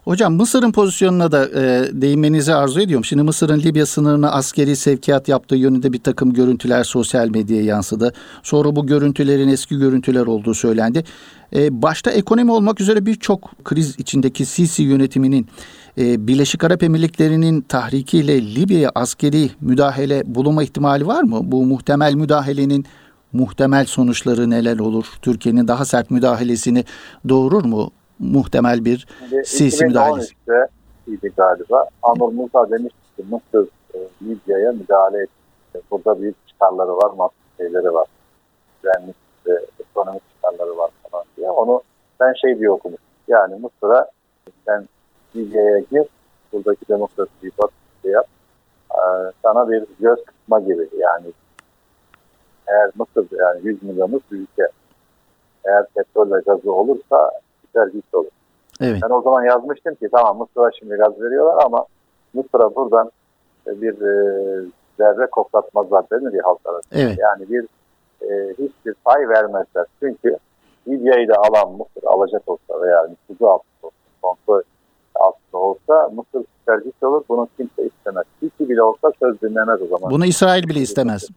Hocam 0.03 0.33
Mısır'ın 0.33 0.71
pozisyonuna 0.71 1.31
da 1.31 1.49
e, 1.49 1.89
değinmenizi 2.01 2.53
arzu 2.53 2.81
ediyorum. 2.81 3.05
Şimdi 3.05 3.23
Mısır'ın 3.23 3.59
Libya 3.59 3.85
sınırına 3.85 4.31
askeri 4.31 4.75
sevkiyat 4.75 5.27
yaptığı 5.27 5.55
yönünde 5.55 5.93
bir 5.93 5.99
takım 5.99 6.33
görüntüler 6.33 6.83
sosyal 6.83 7.29
medyaya 7.29 7.63
yansıdı. 7.63 8.13
Sonra 8.43 8.75
bu 8.75 8.87
görüntülerin 8.87 9.47
eski 9.47 9.77
görüntüler 9.77 10.25
olduğu 10.25 10.53
söylendi. 10.53 11.03
E, 11.55 11.81
başta 11.81 12.11
ekonomi 12.11 12.51
olmak 12.51 12.81
üzere 12.81 13.05
birçok 13.05 13.51
kriz 13.63 13.99
içindeki 13.99 14.45
Sisi 14.45 14.83
yönetiminin 14.83 15.47
e, 15.97 16.27
Birleşik 16.27 16.63
Arap 16.63 16.83
Emirlikleri'nin 16.83 17.61
tahrikiyle 17.61 18.55
Libya'ya 18.55 18.91
askeri 18.95 19.49
müdahale 19.61 20.23
bulunma 20.25 20.63
ihtimali 20.63 21.07
var 21.07 21.23
mı? 21.23 21.39
Bu 21.43 21.65
muhtemel 21.65 22.13
müdahalenin 22.13 22.85
muhtemel 23.33 23.85
sonuçları 23.85 24.49
neler 24.49 24.79
olur? 24.79 25.05
Türkiye'nin 25.21 25.67
daha 25.67 25.85
sert 25.85 26.11
müdahalesini 26.11 26.85
doğurur 27.29 27.65
mu? 27.65 27.91
Muhtemel 28.19 28.85
bir 28.85 29.07
Sisi 29.45 29.85
müdahalesi. 29.85 30.33
2013'te 30.47 30.67
idi 31.07 31.33
galiba. 31.37 31.85
Anur 32.03 32.33
Musa 32.33 32.69
demişti 32.69 32.99
ki 33.15 33.23
Mısır 33.29 33.67
e, 33.93 33.97
Libya'ya 34.23 34.71
müdahale 34.71 35.21
etti. 35.23 35.81
Burada 35.91 36.21
büyük 36.21 36.47
çıkarları 36.47 36.97
var, 36.97 37.11
maddi 37.17 37.33
şeyleri 37.57 37.93
var. 37.93 38.07
Güvenlik, 38.83 39.15
e, 39.47 39.51
ekonomik 39.79 40.21
çıkarları 40.35 40.77
var 40.77 40.89
falan 41.03 41.25
diye. 41.37 41.49
Onu 41.49 41.81
ben 42.19 42.33
şey 42.33 42.59
diye 42.59 42.71
okumuştum. 42.71 43.07
Yani 43.27 43.55
Mısır'a 43.55 44.11
sen 44.65 44.87
Libya'ya 45.35 45.79
gir, 45.79 46.03
buradaki 46.53 46.87
demokrasiyi 46.89 47.51
bak, 47.57 47.71
şey 48.01 48.11
yap. 48.11 48.27
Ee, 48.91 49.31
sana 49.43 49.69
bir 49.69 49.85
göz 49.99 50.25
kısma 50.25 50.59
gibi 50.59 50.89
yani 50.97 51.27
eğer 52.67 52.91
Mısır 52.95 53.27
yani 53.31 53.59
100 53.63 53.83
milyonluk 53.83 54.31
bir 54.31 54.37
ülke 54.37 54.67
eğer 55.65 55.85
petrol 55.95 56.31
ve 56.31 56.41
gazı 56.45 56.73
olursa 56.73 57.31
git 57.93 58.13
olur. 58.13 58.29
Evet. 58.81 58.99
Ben 59.03 59.09
o 59.09 59.21
zaman 59.21 59.43
yazmıştım 59.43 59.95
ki 59.95 60.09
tamam 60.11 60.37
Mısır'a 60.37 60.71
şimdi 60.79 60.95
gaz 60.95 61.21
veriyorlar 61.21 61.63
ama 61.65 61.85
Mısır'a 62.33 62.75
buradan 62.75 63.11
bir 63.67 63.93
e, 63.93 64.65
zerre 64.97 65.27
koklatmazlar 65.27 66.05
denir 66.11 66.33
ya 66.33 66.43
halk 66.43 66.59
arasında. 66.65 66.99
Evet. 66.99 67.17
Yani 67.19 67.49
bir 67.49 67.65
e, 68.21 68.49
hiçbir 68.49 68.93
pay 68.93 69.29
vermezler. 69.29 69.85
Çünkü 69.99 70.37
Libya'yı 70.87 71.27
da 71.27 71.33
alan 71.37 71.71
Mısır 71.71 72.07
alacak 72.07 72.41
olsa 72.47 72.81
veya 72.81 73.07
nüfuzu 73.07 73.45
altında 73.47 73.83
olsa, 73.83 73.95
kontrol 74.21 74.61
altında 75.15 75.57
olsa 75.57 76.09
Mısır 76.15 76.47
tercih 76.65 77.03
olur. 77.03 77.23
Bunu 77.29 77.47
kimse 77.57 77.83
istemez. 77.83 78.25
Hiçbir 78.41 78.69
bile 78.69 78.83
olsa 78.83 79.11
söz 79.19 79.41
dinlemez 79.41 79.81
o 79.81 79.85
zaman. 79.85 80.11
Bunu 80.11 80.25
İsrail 80.25 80.63
bile 80.63 80.79
istemez. 80.79 81.29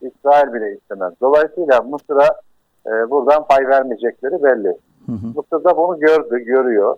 İsrail 0.00 0.52
bile 0.52 0.76
istemez. 0.76 1.12
Dolayısıyla 1.20 1.82
Mısır'a 1.82 2.40
e, 2.86 3.10
buradan 3.10 3.46
pay 3.46 3.68
vermeyecekleri 3.68 4.42
belli. 4.42 4.76
Hı 5.06 5.12
hı. 5.12 5.26
Mısır 5.26 5.64
da 5.64 5.76
bunu 5.76 6.00
gördü, 6.00 6.38
görüyor. 6.38 6.96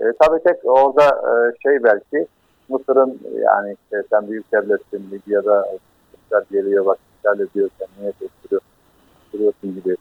E, 0.00 0.04
tabii 0.20 0.42
tek 0.42 0.56
orada 0.64 1.04
e, 1.04 1.32
şey 1.62 1.84
belki 1.84 2.26
Mısır'ın 2.68 3.20
yani 3.44 3.76
işte 3.82 4.02
sen 4.10 4.28
büyük 4.28 4.52
devletsin 4.52 5.10
Libya'da 5.12 5.68
işler 6.14 6.42
geliyor 6.50 6.86
bak 6.86 6.98
işgal 7.16 7.40
ediyorsan 7.40 7.88
niye 7.98 8.12
ettiriyorsun 8.20 9.74
gibi 9.74 9.96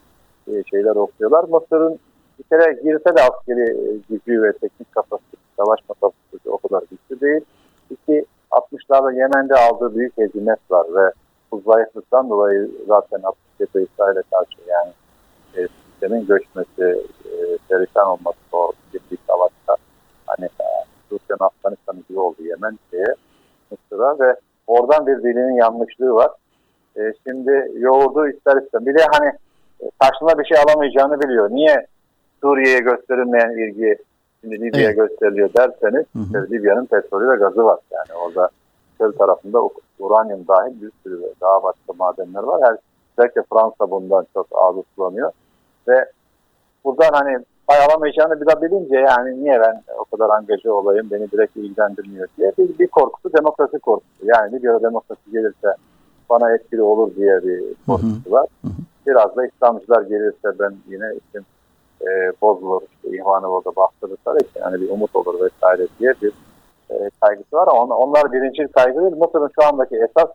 e, 0.48 0.64
şeyler 0.64 0.96
okuyorlar. 0.96 1.44
Mısır'ın 1.44 2.00
bir 2.40 2.44
kere 2.44 2.74
girse 2.74 3.16
de 3.18 3.22
askeri 3.22 3.78
gücü 4.10 4.42
ve 4.42 4.52
teknik 4.52 4.92
kapasitesi, 4.92 5.44
savaşma 5.58 5.96
kapasitesi 6.02 6.50
o 6.50 6.58
kadar 6.58 6.84
güçlü 6.92 7.22
değil. 7.22 7.42
İki, 7.90 8.26
60'larda 8.52 9.18
Yemen'de 9.18 9.56
aldığı 9.56 9.96
büyük 9.96 10.18
hezimet 10.18 10.60
var 10.70 10.86
ve 10.96 11.12
bu 11.52 11.62
zayıflıktan 11.66 12.30
dolayı 12.30 12.72
zaten 12.88 13.20
67'de 13.20 13.84
İsrail'e 13.84 14.22
karşı 14.32 14.58
yani 14.68 14.92
sistemin 16.00 16.28
göçmesi, 16.28 17.06
e, 17.26 17.58
perişan 17.70 18.08
olması 18.08 18.38
o 18.52 18.72
bir 19.12 19.18
savaşta 19.28 19.76
hani 20.26 20.46
e, 20.46 20.66
Rusya'nın 21.12 21.46
Afganistan'ı 21.46 22.00
gibi 22.10 22.20
oldu 22.20 22.38
Yemen 22.40 22.80
diye 22.92 23.06
Mısır'a 23.72 24.20
ve 24.20 24.36
oradan 24.68 25.08
bir 25.08 25.18
dilinin 25.18 25.56
yanlışlığı 25.56 26.14
var. 26.14 26.32
E, 26.98 27.14
şimdi 27.28 27.72
yoğurdu 27.76 28.28
ister 28.28 28.62
istemez. 28.62 28.88
Bir 28.88 28.96
de 28.96 29.06
hani 29.12 29.32
e, 29.82 29.92
karşılığında 30.00 30.40
bir 30.40 30.46
şey 30.46 30.58
alamayacağını 30.58 31.22
biliyor. 31.22 31.50
Niye 31.52 31.86
Suriye'ye 32.42 32.80
gösterilmeyen 32.80 33.50
ilgi 33.50 33.98
şimdi 34.42 34.62
Libya'ya 34.62 34.90
evet. 34.90 34.98
gösteriliyor 34.98 35.50
derseniz 35.58 36.06
hı 36.16 36.40
hı. 36.40 36.52
Libya'nın 36.52 36.86
petrolü 36.86 37.30
ve 37.30 37.36
gazı 37.36 37.66
var. 37.66 37.80
Yani 37.92 38.20
orada 38.26 38.50
çöl 38.98 39.12
tarafında 39.12 39.60
uranyum 40.00 40.48
dahil 40.48 40.82
bir 40.82 40.92
sürü 41.04 41.22
daha 41.42 41.64
başka 41.64 41.94
madenler 42.00 42.44
var. 42.44 42.62
Her, 42.64 42.78
özellikle 43.18 43.42
Fransa 43.54 43.92
bundan 43.92 44.26
çok 44.34 44.48
ağır 44.52 44.76
kullanıyor. 44.96 45.32
Ve 45.90 46.06
buradan 46.86 47.14
hani 47.14 47.46
pay 47.68 47.86
alamayacağını 47.86 48.42
bir 48.42 48.46
de 48.46 48.62
bilince 48.62 48.98
yani 48.98 49.44
niye 49.44 49.62
ben 49.62 49.84
o 50.00 50.06
kadar 50.06 50.30
angaja 50.30 50.74
olayım 50.74 51.08
beni 51.12 51.32
direkt 51.32 51.58
ilgilendirmiyor 51.58 52.28
diye 52.38 52.52
bir, 52.58 52.80
bir 52.80 52.88
korkusu 52.88 53.34
demokrasi 53.34 53.80
korkusu. 53.80 54.24
Yani 54.24 54.52
Libya'da 54.52 54.84
demokrasi 54.84 55.32
gelirse 55.32 55.76
bana 56.30 56.56
etkili 56.56 56.82
olur 56.82 57.16
diye 57.16 57.44
bir 57.44 57.64
korkusu 57.88 58.32
var. 58.32 58.48
Biraz 59.08 59.36
da 59.36 59.46
İslamcılar 59.48 60.02
gelirse 60.02 60.60
ben 60.60 60.76
yine 60.88 61.06
için 61.16 61.46
e, 62.02 62.32
bozulur, 62.42 62.82
işte 62.82 63.18
ihvanı 63.18 63.48
orada 63.48 63.76
bastırırsa 63.76 64.38
işte 64.46 64.60
yani 64.60 64.82
bir 64.82 64.90
umut 64.90 65.16
olur 65.16 65.36
vesaire 65.46 65.88
diye 66.00 66.14
bir 66.22 66.34
e, 66.90 67.10
kaygısı 67.22 67.56
var 67.56 67.68
ama 67.68 67.82
on, 67.82 67.90
onlar 67.90 68.32
birinci 68.32 68.68
kaygı 68.68 69.02
değil. 69.02 69.16
Mısır'ın 69.16 69.52
şu 69.56 69.68
andaki 69.68 69.96
esas 69.96 70.30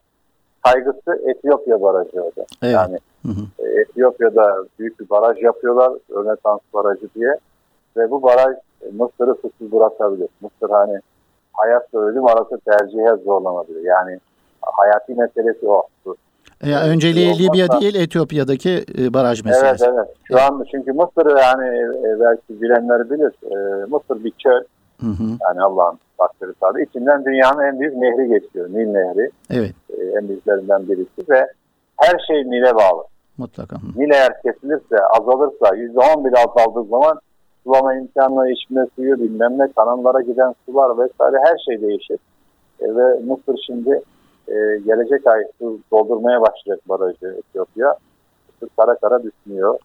kaygısı 0.65 1.31
Etiyopya 1.31 1.83
barajı 1.83 2.21
orada. 2.21 2.47
Evet. 2.63 2.75
Yani 2.75 2.99
hı 3.27 3.29
hı. 3.29 3.69
E, 3.69 3.81
Etiyopya'da 3.81 4.57
büyük 4.79 5.01
bir 5.01 5.11
baraj 5.11 5.43
yapıyorlar, 5.43 5.93
Rönesans 6.11 6.61
barajı 6.75 7.09
diye 7.15 7.39
ve 7.97 8.11
bu 8.11 8.23
baraj 8.23 8.57
e, 8.83 8.87
Mısır'ı 8.93 9.35
susuz 9.35 9.73
bırakabilir. 9.73 10.29
Mısır 10.41 10.71
hani 10.71 11.01
hayat 11.53 11.95
ve 11.95 11.99
ölüm 11.99 12.27
arası 12.27 12.61
tercihe 12.69 13.17
zorlanabilir. 13.25 13.83
Yani 13.83 14.19
hayati 14.61 15.15
meselesi 15.15 15.69
o. 15.69 15.87
Ya 16.67 16.85
önceliği 16.85 17.39
Libya 17.39 17.81
değil 17.81 17.95
Etiyopya'daki 17.95 18.85
e, 18.99 19.15
baraj 19.15 19.45
meselesi. 19.45 19.85
Evet 19.85 19.95
evet. 19.95 20.17
Şu 20.25 20.41
an 20.41 20.65
çünkü 20.71 20.93
Mısır 20.93 21.37
yani 21.37 21.69
e, 21.79 22.21
belki 22.21 22.63
bilenler 22.63 23.11
bilir. 23.11 23.33
E, 23.43 23.85
Mısır 23.85 24.25
bir 24.25 24.33
çöl. 24.39 24.63
Hı 25.01 25.07
hı. 25.07 25.25
Yani 25.47 25.63
Allah'ın 25.63 25.99
tabi. 26.61 26.83
İçinden 26.83 27.25
dünyanın 27.25 27.63
en 27.63 27.81
büyük 27.81 27.97
nehri 27.97 28.29
geçiyor. 28.29 28.69
Nil 28.69 28.87
Nehri. 28.87 29.31
Evet. 29.51 29.75
en 30.19 30.29
büyüklerinden 30.29 30.89
birisi 30.89 31.31
ve 31.31 31.47
her 31.97 32.19
şey 32.27 32.51
Nil'e 32.51 32.75
bağlı. 32.75 33.05
Mutlaka. 33.39 33.77
Nil 33.97 34.11
eğer 34.11 34.43
kesilirse, 34.43 34.97
azalırsa, 35.11 35.77
%10 35.77 36.25
bile 36.25 36.37
azaldığı 36.37 36.89
zaman 36.89 37.21
sulama 37.65 37.95
imkanı, 37.95 38.51
içme 38.51 38.87
suyu, 38.97 39.19
bilmem 39.19 39.59
ne, 39.59 39.73
kanallara 39.73 40.21
giden 40.21 40.55
sular 40.67 40.99
vesaire 40.99 41.37
her 41.45 41.59
şey 41.67 41.83
değişir. 41.89 42.19
E, 42.81 42.97
ve 42.97 43.21
Mısır 43.27 43.63
şimdi 43.67 44.01
e, 44.49 44.55
gelecek 44.87 45.27
ay 45.27 45.43
su 45.59 45.79
doldurmaya 45.93 46.41
başlayacak 46.41 46.89
barajı 46.89 47.27
Etiyopya. 47.39 47.95
Mısır 48.49 48.75
kara 48.77 48.95
kara 48.95 49.23
düşünüyor. 49.23 49.79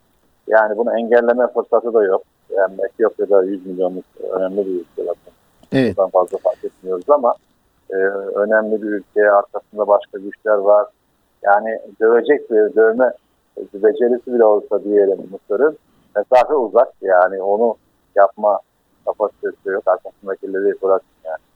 Yani 0.47 0.77
bunu 0.77 0.99
engelleme 0.99 1.47
fırsatı 1.47 1.93
da 1.93 2.03
yok. 2.03 2.21
Yani 2.57 2.73
Etiyopya'da 2.85 3.43
100 3.43 3.65
milyonluk 3.65 4.05
önemli 4.31 4.57
bir 4.57 4.71
ülke 4.71 5.03
zaten. 5.03 5.33
Evet. 5.71 5.97
Bundan 5.97 6.09
fazla 6.09 6.37
fark 6.37 6.65
etmiyoruz 6.65 7.09
ama 7.09 7.33
e, 7.89 7.95
önemli 8.35 8.81
bir 8.81 8.87
ülke, 8.87 9.31
arkasında 9.31 9.87
başka 9.87 10.17
güçler 10.17 10.55
var. 10.55 10.87
Yani 11.43 11.79
dövecek 12.01 12.51
bir 12.51 12.75
dövme 12.75 13.13
becerisi 13.73 14.33
bile 14.33 14.43
olsa 14.43 14.83
diyelim 14.83 15.17
Mısır'ın 15.31 15.77
mesafe 16.15 16.53
uzak 16.53 16.87
yani 17.01 17.41
onu 17.41 17.75
yapma 18.15 18.59
kapasitesi 19.05 19.69
yok. 19.69 19.83
Arkasındakileri 19.87 20.81
bırakın 20.81 21.07
yani. 21.23 21.48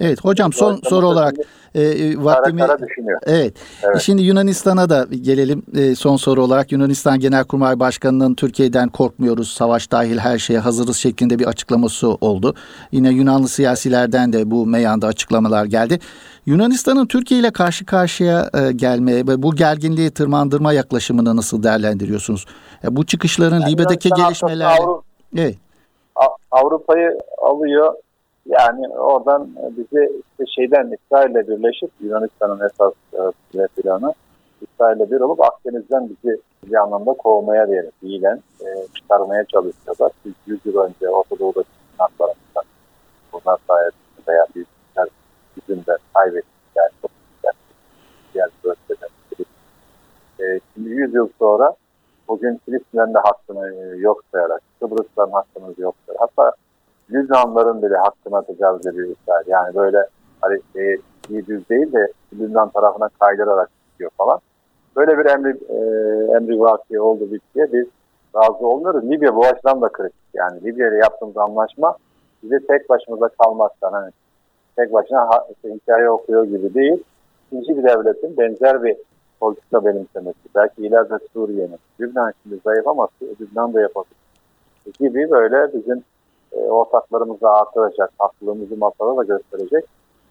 Evet 0.00 0.24
hocam 0.24 0.52
son 0.52 0.80
soru 0.88 1.06
olarak 1.06 1.34
e, 1.74 1.82
e, 1.82 2.24
vaktimi 2.24 2.60
kara 2.60 2.78
Evet. 3.26 3.54
evet. 3.82 4.00
Şimdi 4.00 4.22
Yunanistan'a 4.22 4.90
da 4.90 5.06
gelelim 5.20 5.62
e, 5.76 5.94
son 5.94 6.16
soru 6.16 6.42
olarak 6.42 6.72
Yunanistan 6.72 7.20
Genelkurmay 7.20 7.80
Başkanı'nın 7.80 8.34
Türkiye'den 8.34 8.88
korkmuyoruz 8.88 9.52
savaş 9.52 9.90
dahil 9.90 10.18
her 10.18 10.38
şeye 10.38 10.58
hazırız 10.58 10.96
şeklinde 10.96 11.38
bir 11.38 11.46
açıklaması 11.46 12.08
oldu. 12.08 12.54
Yine 12.92 13.10
Yunanlı 13.10 13.48
siyasilerden 13.48 14.32
de 14.32 14.50
bu 14.50 14.66
meyanda 14.66 15.06
açıklamalar 15.06 15.64
geldi. 15.64 15.98
Yunanistan'ın 16.46 17.06
Türkiye 17.06 17.40
ile 17.40 17.50
karşı 17.50 17.86
karşıya 17.86 18.50
e, 18.54 18.72
gelme 18.72 19.16
ve 19.16 19.42
bu 19.42 19.54
gerginliği 19.54 20.10
tırmandırma 20.10 20.72
yaklaşımını 20.72 21.36
nasıl 21.36 21.62
değerlendiriyorsunuz? 21.62 22.46
E, 22.84 22.96
bu 22.96 23.06
çıkışların 23.06 23.60
yani 23.60 23.72
Libya'daki 23.72 24.10
gelişmeler 24.10 24.78
Evet. 25.36 25.56
Avrupa'yı 26.50 27.18
alıyor 27.42 27.94
Yani 28.50 28.88
oradan 28.88 29.48
bizi 29.56 30.22
işte 30.30 30.52
şeyden 30.54 30.96
İsrail'le 30.96 31.48
birleşip 31.48 31.90
Yunanistan'ın 32.00 32.60
esas 32.66 32.92
e, 33.54 33.66
planı 33.66 34.14
İsrail'le 34.62 35.10
bir 35.10 35.20
olup 35.20 35.44
Akdeniz'den 35.44 36.08
bizi 36.08 36.40
bir 36.66 36.74
anlamda 36.74 37.12
kovmaya 37.12 37.68
diyelim 37.68 37.90
fiilen 38.00 38.42
e, 38.60 38.66
çıkarmaya 38.94 39.44
çalışıyorlar. 39.44 40.12
Biz 40.24 40.32
100 40.46 40.66
yıl 40.66 40.76
önce 40.76 41.08
Orta 41.08 41.38
Doğu'da 41.38 41.64
haklarımızdan 41.98 42.64
bunlar 43.32 43.58
sayesinde 43.68 44.28
veya 44.28 44.46
büyükler 44.54 45.08
yüzünden 45.56 45.98
kaybettik. 46.14 46.50
Yani 46.76 46.90
çok 47.02 47.10
güzel 47.36 47.52
diğer 48.34 48.50
bölgeden. 48.64 49.08
E, 50.40 50.60
şimdi 50.74 50.90
100 50.90 51.14
yıl 51.14 51.28
sonra 51.38 51.74
bugün 52.28 52.60
Filistinlerin 52.64 53.14
de 53.14 53.18
hakkını 53.18 53.74
e, 53.74 53.96
yok 53.96 54.22
sayarak, 54.32 54.60
Kıbrıs'tan 54.80 55.30
hakkını 55.30 55.74
yok 55.78 55.94
sayarak, 56.06 56.20
hatta 56.20 56.52
Lübnanların 57.12 57.82
bile 57.82 57.96
hakkına 57.96 58.42
tecavüz 58.42 58.86
ediyor 58.86 59.08
İsrail. 59.08 59.48
Yani 59.48 59.74
böyle 59.74 60.06
hani 60.40 60.60
e, 60.76 60.98
düz 61.46 61.68
değil 61.68 61.92
de 61.92 62.12
Lübnan 62.38 62.68
tarafına 62.68 63.08
kaydırarak 63.20 63.70
gidiyor 63.92 64.10
falan. 64.18 64.38
Böyle 64.96 65.18
bir 65.18 65.24
emri, 65.24 65.50
e, 65.68 65.76
emri 66.36 66.60
vaki 66.60 67.00
oldu 67.00 67.32
bittiye 67.32 67.72
biz 67.72 67.86
razı 68.36 68.66
olmuyoruz. 68.66 69.10
Libya 69.10 69.36
bu 69.36 69.46
açıdan 69.46 69.80
da 69.80 69.88
kritik. 69.88 70.20
Yani 70.34 70.64
Libya 70.64 70.88
ile 70.88 70.96
yaptığımız 70.96 71.36
anlaşma 71.36 71.96
bize 72.42 72.66
tek 72.66 72.90
başımıza 72.90 73.28
kalmaktan 73.28 73.92
hani 73.92 74.10
tek 74.76 74.92
başına 74.92 75.20
ha, 75.20 75.46
işte 75.54 75.74
hikaye 75.74 76.10
okuyor 76.10 76.44
gibi 76.44 76.74
değil. 76.74 77.02
İkinci 77.46 77.78
bir 77.78 77.84
devletin 77.84 78.36
benzer 78.36 78.82
bir 78.82 78.96
politika 79.40 79.84
benimsemesi. 79.84 80.38
Belki 80.54 80.86
ileride 80.86 81.18
Suriye'nin. 81.32 81.78
Lübnan 82.00 82.32
şimdi 82.42 82.60
zayıf 82.64 82.88
ama 82.88 83.08
Lübnan 83.40 83.74
da 83.74 83.80
yapabilir. 83.80 84.16
Gibi 85.00 85.30
böyle 85.30 85.72
bizim 85.74 86.04
e, 86.52 86.56
ortaklarımızı 86.56 87.50
artıracak, 87.50 88.10
haklılığımızı 88.18 88.76
masada 88.76 89.16
da 89.16 89.22
gösterecek 89.24 89.84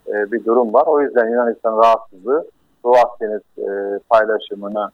e, 0.07 0.31
bir 0.31 0.45
durum 0.45 0.73
var. 0.73 0.83
O 0.87 1.01
yüzden 1.01 1.29
Yunanistan 1.29 1.77
rahatsızlığı 1.77 2.45
Doğu 2.83 2.95
Akdeniz 2.95 3.41
e, 3.57 3.99
paylaşımını 4.09 4.91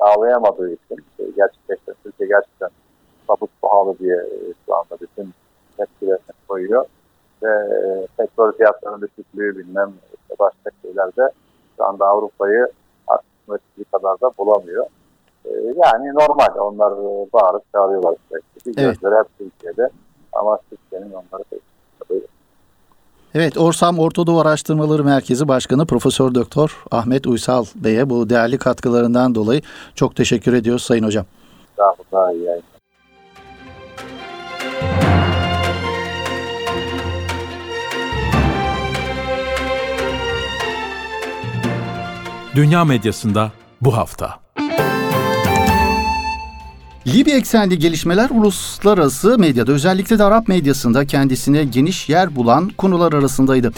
sağlayamadığı 0.00 0.70
için 0.70 1.04
e, 1.18 1.24
gerçekten 1.36 1.94
Türkiye 2.02 2.28
gerçekten 2.28 2.68
sabut 3.26 3.50
pahalı 3.62 3.98
diye 3.98 4.16
e, 4.16 4.38
şu 4.66 4.74
anda 4.74 4.96
bütün 5.00 5.34
tepkilerini 5.76 6.34
koyuyor. 6.48 6.84
Ve 7.42 7.50
e, 7.50 8.06
petrol 8.16 8.52
fiyatlarının 8.52 9.00
düşüklüğü 9.00 9.58
bilmem 9.58 9.92
işte 10.20 10.34
başka 10.38 10.70
şeylerde 10.82 11.30
şu 11.76 11.84
anda 11.84 12.06
Avrupa'yı 12.06 12.68
artık 13.06 13.92
kadar 13.92 14.20
da 14.20 14.30
bulamıyor. 14.38 14.86
E, 15.44 15.50
yani 15.76 16.14
normal 16.14 16.58
onlar 16.58 16.92
e, 16.92 17.32
bağırıp 17.32 17.72
çağırıyorlar 17.72 18.16
sürekli. 18.28 18.82
Evet. 18.82 19.00
Gözleri 19.00 19.18
hep 19.18 19.26
Türkiye'de 19.38 19.90
ama 20.34 20.58
Türkiye'nin 20.70 21.12
onları 21.12 21.44
pek 21.50 21.60
Evet, 23.34 23.58
Orsam 23.58 23.98
Ortadoğu 23.98 24.40
Araştırmaları 24.40 25.04
Merkezi 25.04 25.48
Başkanı 25.48 25.86
Profesör 25.86 26.34
Doktor 26.34 26.84
Ahmet 26.90 27.26
Uysal 27.26 27.64
Bey'e 27.74 28.10
bu 28.10 28.30
değerli 28.30 28.58
katkılarından 28.58 29.34
dolayı 29.34 29.62
çok 29.94 30.16
teşekkür 30.16 30.52
ediyoruz 30.52 30.82
Sayın 30.82 31.04
Hocam. 31.04 31.24
Sağ 31.76 31.84
olun, 31.84 31.96
daha 32.12 32.32
iyi 32.32 32.42
yayınlar. 32.42 32.74
Dünya 42.54 42.84
medyasında 42.84 43.52
bu 43.80 43.96
hafta. 43.96 44.43
Libya 47.06 47.36
eksenli 47.36 47.78
gelişmeler 47.78 48.30
uluslararası 48.30 49.38
medyada 49.38 49.72
özellikle 49.72 50.18
de 50.18 50.24
Arap 50.24 50.48
medyasında 50.48 51.06
kendisine 51.06 51.64
geniş 51.64 52.08
yer 52.08 52.36
bulan 52.36 52.68
konular 52.68 53.12
arasındaydı. 53.12 53.72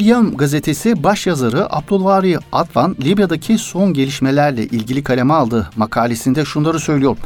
Yem 0.00 0.36
gazetesi 0.36 1.02
başyazarı 1.02 1.76
Abdülvari 1.76 2.38
Atvan 2.52 2.96
Libya'daki 3.04 3.58
son 3.58 3.94
gelişmelerle 3.94 4.64
ilgili 4.64 5.04
kaleme 5.04 5.34
aldığı 5.34 5.70
makalesinde 5.76 6.44
şunları 6.44 6.80
söylüyor. 6.80 7.16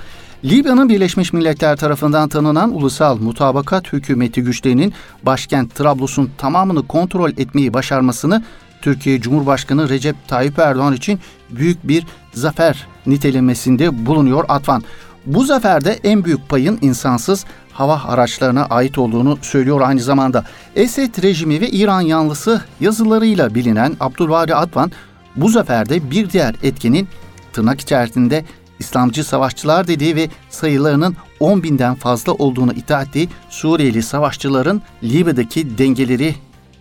Libya'nın 0.45 0.89
Birleşmiş 0.89 1.33
Milletler 1.33 1.77
tarafından 1.77 2.29
tanınan 2.29 2.75
ulusal 2.75 3.17
mutabakat 3.17 3.93
hükümeti 3.93 4.43
güçlerinin 4.43 4.93
başkent 5.23 5.75
Trablus'un 5.75 6.31
tamamını 6.39 6.87
kontrol 6.87 7.31
etmeyi 7.31 7.75
başarmasını 7.75 8.43
Türkiye 8.85 9.21
Cumhurbaşkanı 9.21 9.89
Recep 9.89 10.17
Tayyip 10.29 10.59
Erdoğan 10.59 10.95
için 10.95 11.21
büyük 11.51 11.89
bir 11.89 12.07
zafer 12.33 12.87
nitelemesinde 13.07 14.07
bulunuyor 14.07 14.45
Atvan. 14.49 14.83
Bu 15.27 15.45
zaferde 15.45 15.99
en 16.05 16.25
büyük 16.25 16.49
payın 16.49 16.79
insansız 16.83 17.45
hava 17.73 18.03
araçlarına 18.07 18.65
ait 18.65 18.99
olduğunu 18.99 19.39
söylüyor 19.43 19.81
aynı 19.81 20.01
zamanda. 20.01 20.45
Esed 20.77 21.23
rejimi 21.23 21.61
ve 21.61 21.71
İran 21.71 22.01
yanlısı 22.01 22.65
yazılarıyla 22.81 23.55
bilinen 23.55 23.97
Abdülvari 24.01 24.55
Atvan 24.55 24.93
bu 25.37 25.49
zaferde 25.49 26.11
bir 26.11 26.31
diğer 26.31 26.55
etkinin 26.63 27.09
tırnak 27.53 27.81
içerisinde 27.81 28.45
İslamcı 28.79 29.25
savaşçılar 29.25 29.87
dediği 29.87 30.17
ve 30.17 30.29
sayılarının 30.51 31.17
10 31.41 31.63
binden 31.63 31.95
fazla 31.95 32.33
olduğunu 32.33 32.73
iddia 32.73 33.03
ettiği 33.03 33.29
Suriyeli 33.51 34.03
savaşçıların 34.03 34.83
Libya'daki 35.03 35.79
dengeleri 35.79 36.35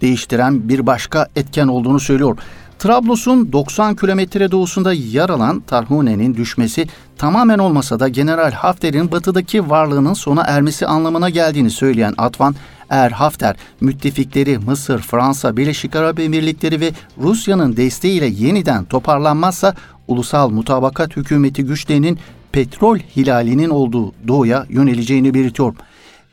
değiştiren 0.04 0.70
bir 0.70 0.86
başka 0.88 1.28
etken 1.36 1.68
olduğunu 1.68 2.00
söylüyor. 2.00 2.38
Trablus'un 2.80 3.52
90 3.52 3.96
kilometre 3.96 4.52
doğusunda 4.52 4.94
yer 4.94 5.30
alan 5.30 5.60
Tarhune'nin 5.60 6.36
düşmesi 6.36 6.88
tamamen 7.18 7.60
olmasa 7.60 8.00
da 8.00 8.08
General 8.08 8.52
Hafter'in 8.52 9.12
batıdaki 9.12 9.70
varlığının 9.70 10.13
sona 10.13 10.42
ermesi 10.42 10.88
anlamına 10.88 11.30
geldiğini 11.30 11.70
söyleyen 11.70 12.13
Atvan, 12.18 12.56
eğer 12.89 13.12
Hafter 13.12 13.56
müttefikleri 13.82 14.58
Mısır, 14.58 15.00
Fransa, 15.00 15.58
Birleşik 15.58 15.96
Arap 15.96 16.20
Emirlikleri 16.20 16.80
ve 16.80 16.92
Rusya'nın 17.18 17.78
desteğiyle 17.78 18.26
yeniden 18.26 18.86
toparlanmazsa 18.86 19.76
ulusal 20.08 20.50
mutabakat 20.50 21.18
hükümeti 21.18 21.66
güçlerinin 21.66 22.20
petrol 22.52 22.98
hilalinin 22.98 23.70
olduğu 23.70 24.13
doğuya 24.28 24.66
yöneleceğini 24.70 25.34
belirtiyor. 25.34 25.76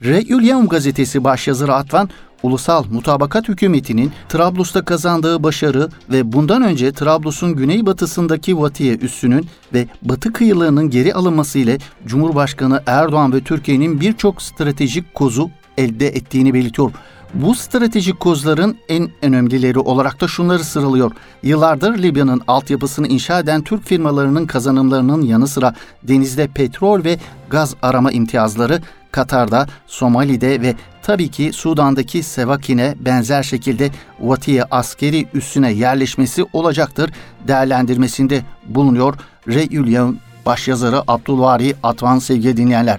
Re'ül 0.05 0.67
gazetesi 0.67 1.25
başyazarı 1.25 1.75
Atvan, 1.75 2.09
Ulusal 2.43 2.85
Mutabakat 2.91 3.49
Hükümeti'nin 3.49 4.13
Trablus'ta 4.29 4.85
kazandığı 4.85 5.43
başarı 5.43 5.89
ve 6.11 6.33
bundan 6.33 6.63
önce 6.63 6.93
Trablus'un 6.93 7.57
güneybatısındaki 7.57 8.59
Vatiye 8.59 8.97
üssünün 8.97 9.47
ve 9.75 9.87
batı 10.03 10.33
kıyılarının 10.33 10.91
geri 10.91 11.15
alınması 11.15 11.59
ile 11.59 11.79
Cumhurbaşkanı 12.07 12.83
Erdoğan 12.87 13.33
ve 13.33 13.41
Türkiye'nin 13.41 14.01
birçok 14.01 14.43
stratejik 14.43 15.15
kozu 15.15 15.51
elde 15.79 16.07
ettiğini 16.09 16.55
belirtiyor. 16.55 16.93
Bu 17.35 17.55
stratejik 17.55 18.21
kozların 18.21 18.77
en 18.89 19.11
önemlileri 19.23 19.79
olarak 19.79 20.21
da 20.21 20.29
şunları 20.29 20.65
sıralıyor. 20.65 21.13
Yıllardır 21.43 21.99
Libya'nın 21.99 22.43
altyapısını 22.49 23.09
inşa 23.09 23.41
eden 23.41 23.63
Türk 23.63 23.85
firmalarının 23.85 24.47
kazanımlarının 24.47 25.23
yanı 25.23 25.49
sıra 25.49 25.75
denizde 26.03 26.47
petrol 26.47 27.05
ve 27.05 27.19
gaz 27.51 27.75
arama 27.83 28.13
imtiyazları, 28.13 28.81
Katar'da, 29.13 29.67
Somali'de 29.87 30.63
ve 30.63 30.75
tabii 31.03 31.29
ki 31.29 31.53
Sudan'daki 31.53 32.23
Sevakin'e 32.23 32.95
benzer 33.01 33.43
şekilde 33.43 33.91
Vatiye 34.21 34.65
askeri 34.71 35.27
üssüne 35.35 35.73
yerleşmesi 35.73 36.45
olacaktır 36.53 37.11
değerlendirmesinde 37.49 38.43
bulunuyor 38.67 39.15
Re'ül 39.49 40.15
başyazarı 40.47 41.03
Abdülvari 41.09 41.75
Atvan 41.83 42.19
sevgili 42.19 42.57
dinleyenler. 42.57 42.99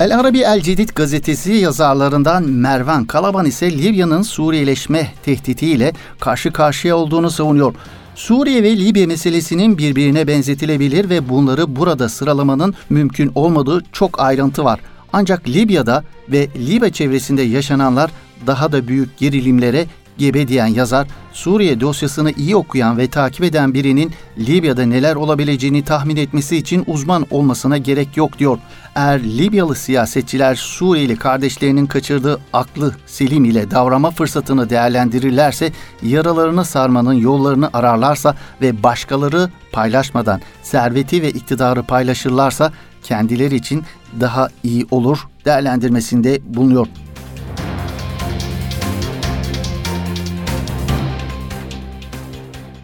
El 0.00 0.20
Arabi 0.20 0.38
El 0.38 0.60
Cedid 0.60 0.88
gazetesi 0.88 1.52
yazarlarından 1.52 2.42
Mervan 2.42 3.04
Kalaban 3.04 3.46
ise 3.46 3.78
Libya'nın 3.78 4.22
Suriyeleşme 4.22 5.12
tehditiyle 5.24 5.92
karşı 6.20 6.52
karşıya 6.52 6.96
olduğunu 6.96 7.30
savunuyor. 7.30 7.74
Suriye 8.14 8.62
ve 8.62 8.76
Libya 8.76 9.06
meselesinin 9.06 9.78
birbirine 9.78 10.26
benzetilebilir 10.26 11.10
ve 11.10 11.28
bunları 11.28 11.76
burada 11.76 12.08
sıralamanın 12.08 12.74
mümkün 12.90 13.32
olmadığı 13.34 13.82
çok 13.92 14.20
ayrıntı 14.20 14.64
var. 14.64 14.80
Ancak 15.12 15.48
Libya'da 15.48 16.04
ve 16.28 16.48
Libya 16.56 16.92
çevresinde 16.92 17.42
yaşananlar 17.42 18.10
daha 18.46 18.72
da 18.72 18.88
büyük 18.88 19.18
gerilimlere 19.18 19.86
gebe 20.18 20.48
diyen 20.48 20.66
yazar, 20.66 21.08
Suriye 21.32 21.80
dosyasını 21.80 22.30
iyi 22.30 22.56
okuyan 22.56 22.98
ve 22.98 23.08
takip 23.08 23.44
eden 23.44 23.74
birinin 23.74 24.12
Libya'da 24.38 24.82
neler 24.82 25.16
olabileceğini 25.16 25.84
tahmin 25.84 26.16
etmesi 26.16 26.56
için 26.56 26.84
uzman 26.86 27.26
olmasına 27.30 27.78
gerek 27.78 28.16
yok 28.16 28.38
diyor. 28.38 28.58
Eğer 28.94 29.22
Libyalı 29.22 29.74
siyasetçiler 29.74 30.54
Suriyeli 30.54 31.16
kardeşlerinin 31.16 31.86
kaçırdığı 31.86 32.40
aklı 32.52 32.94
selim 33.06 33.44
ile 33.44 33.70
davranma 33.70 34.10
fırsatını 34.10 34.70
değerlendirirlerse, 34.70 35.72
yaralarını 36.02 36.64
sarmanın 36.64 37.12
yollarını 37.12 37.70
ararlarsa 37.72 38.36
ve 38.62 38.82
başkaları 38.82 39.50
paylaşmadan 39.72 40.40
serveti 40.62 41.22
ve 41.22 41.30
iktidarı 41.30 41.82
paylaşırlarsa 41.82 42.72
kendileri 43.02 43.54
için 43.54 43.82
daha 44.20 44.48
iyi 44.62 44.86
olur 44.90 45.18
değerlendirmesinde 45.44 46.40
bulunuyor. 46.44 46.86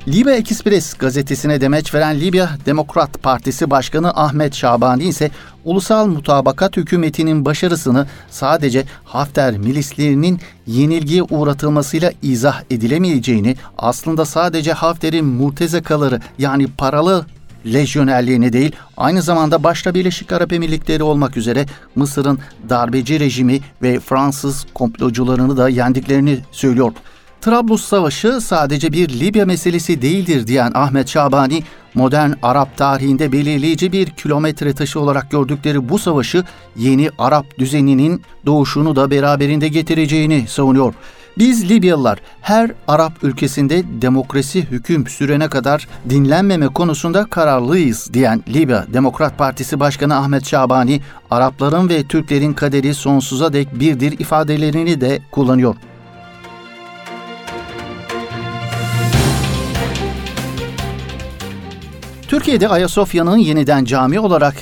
Libya 0.08 0.34
Express 0.34 0.94
gazetesine 0.94 1.60
demeç 1.60 1.94
veren 1.94 2.20
Libya 2.20 2.50
Demokrat 2.66 3.22
Partisi 3.22 3.70
Başkanı 3.70 4.10
Ahmet 4.10 4.54
Şabani 4.54 5.04
ise 5.04 5.30
ulusal 5.64 6.06
mutabakat 6.06 6.76
hükümetinin 6.76 7.44
başarısını 7.44 8.06
sadece 8.30 8.84
Hafter 9.04 9.58
milislerinin 9.58 10.40
yenilgiye 10.66 11.22
uğratılmasıyla 11.22 12.12
izah 12.22 12.62
edilemeyeceğini, 12.70 13.56
aslında 13.78 14.24
sadece 14.24 14.72
Hafter'in 14.72 15.24
murtezakaları 15.24 16.20
yani 16.38 16.66
paralı 16.66 17.26
lejyonerliğini 17.66 18.52
değil, 18.52 18.72
aynı 18.96 19.22
zamanda 19.22 19.64
başta 19.64 19.94
Birleşik 19.94 20.32
Arap 20.32 20.52
Emirlikleri 20.52 21.02
olmak 21.02 21.36
üzere 21.36 21.66
Mısır'ın 21.96 22.38
darbeci 22.68 23.20
rejimi 23.20 23.60
ve 23.82 24.00
Fransız 24.00 24.66
komplocularını 24.74 25.56
da 25.56 25.68
yendiklerini 25.68 26.38
söylüyor. 26.52 26.92
Trablus 27.40 27.84
Savaşı 27.84 28.40
sadece 28.40 28.92
bir 28.92 29.20
Libya 29.20 29.46
meselesi 29.46 30.02
değildir 30.02 30.46
diyen 30.46 30.72
Ahmet 30.74 31.08
Şabani, 31.08 31.62
modern 31.94 32.32
Arap 32.42 32.76
tarihinde 32.76 33.32
belirleyici 33.32 33.92
bir 33.92 34.06
kilometre 34.10 34.72
taşı 34.72 35.00
olarak 35.00 35.30
gördükleri 35.30 35.88
bu 35.88 35.98
savaşı 35.98 36.44
yeni 36.76 37.10
Arap 37.18 37.58
düzeninin 37.58 38.22
doğuşunu 38.46 38.96
da 38.96 39.10
beraberinde 39.10 39.68
getireceğini 39.68 40.44
savunuyor. 40.48 40.94
Biz 41.38 41.70
Libyalılar 41.70 42.18
her 42.40 42.70
Arap 42.88 43.12
ülkesinde 43.22 43.82
demokrasi 44.02 44.62
hüküm 44.62 45.06
sürene 45.06 45.48
kadar 45.48 45.88
dinlenmeme 46.10 46.68
konusunda 46.68 47.24
kararlıyız 47.24 48.14
diyen 48.14 48.42
Libya 48.48 48.86
Demokrat 48.92 49.38
Partisi 49.38 49.80
Başkanı 49.80 50.16
Ahmet 50.16 50.46
Şabani, 50.46 51.00
Arapların 51.30 51.88
ve 51.88 52.02
Türklerin 52.02 52.52
kaderi 52.52 52.94
sonsuza 52.94 53.52
dek 53.52 53.80
birdir 53.80 54.12
ifadelerini 54.18 55.00
de 55.00 55.18
kullanıyor. 55.30 55.76
Türkiye'de 62.30 62.68
Ayasofya'nın 62.68 63.36
yeniden 63.36 63.84
cami 63.84 64.20
olarak 64.20 64.54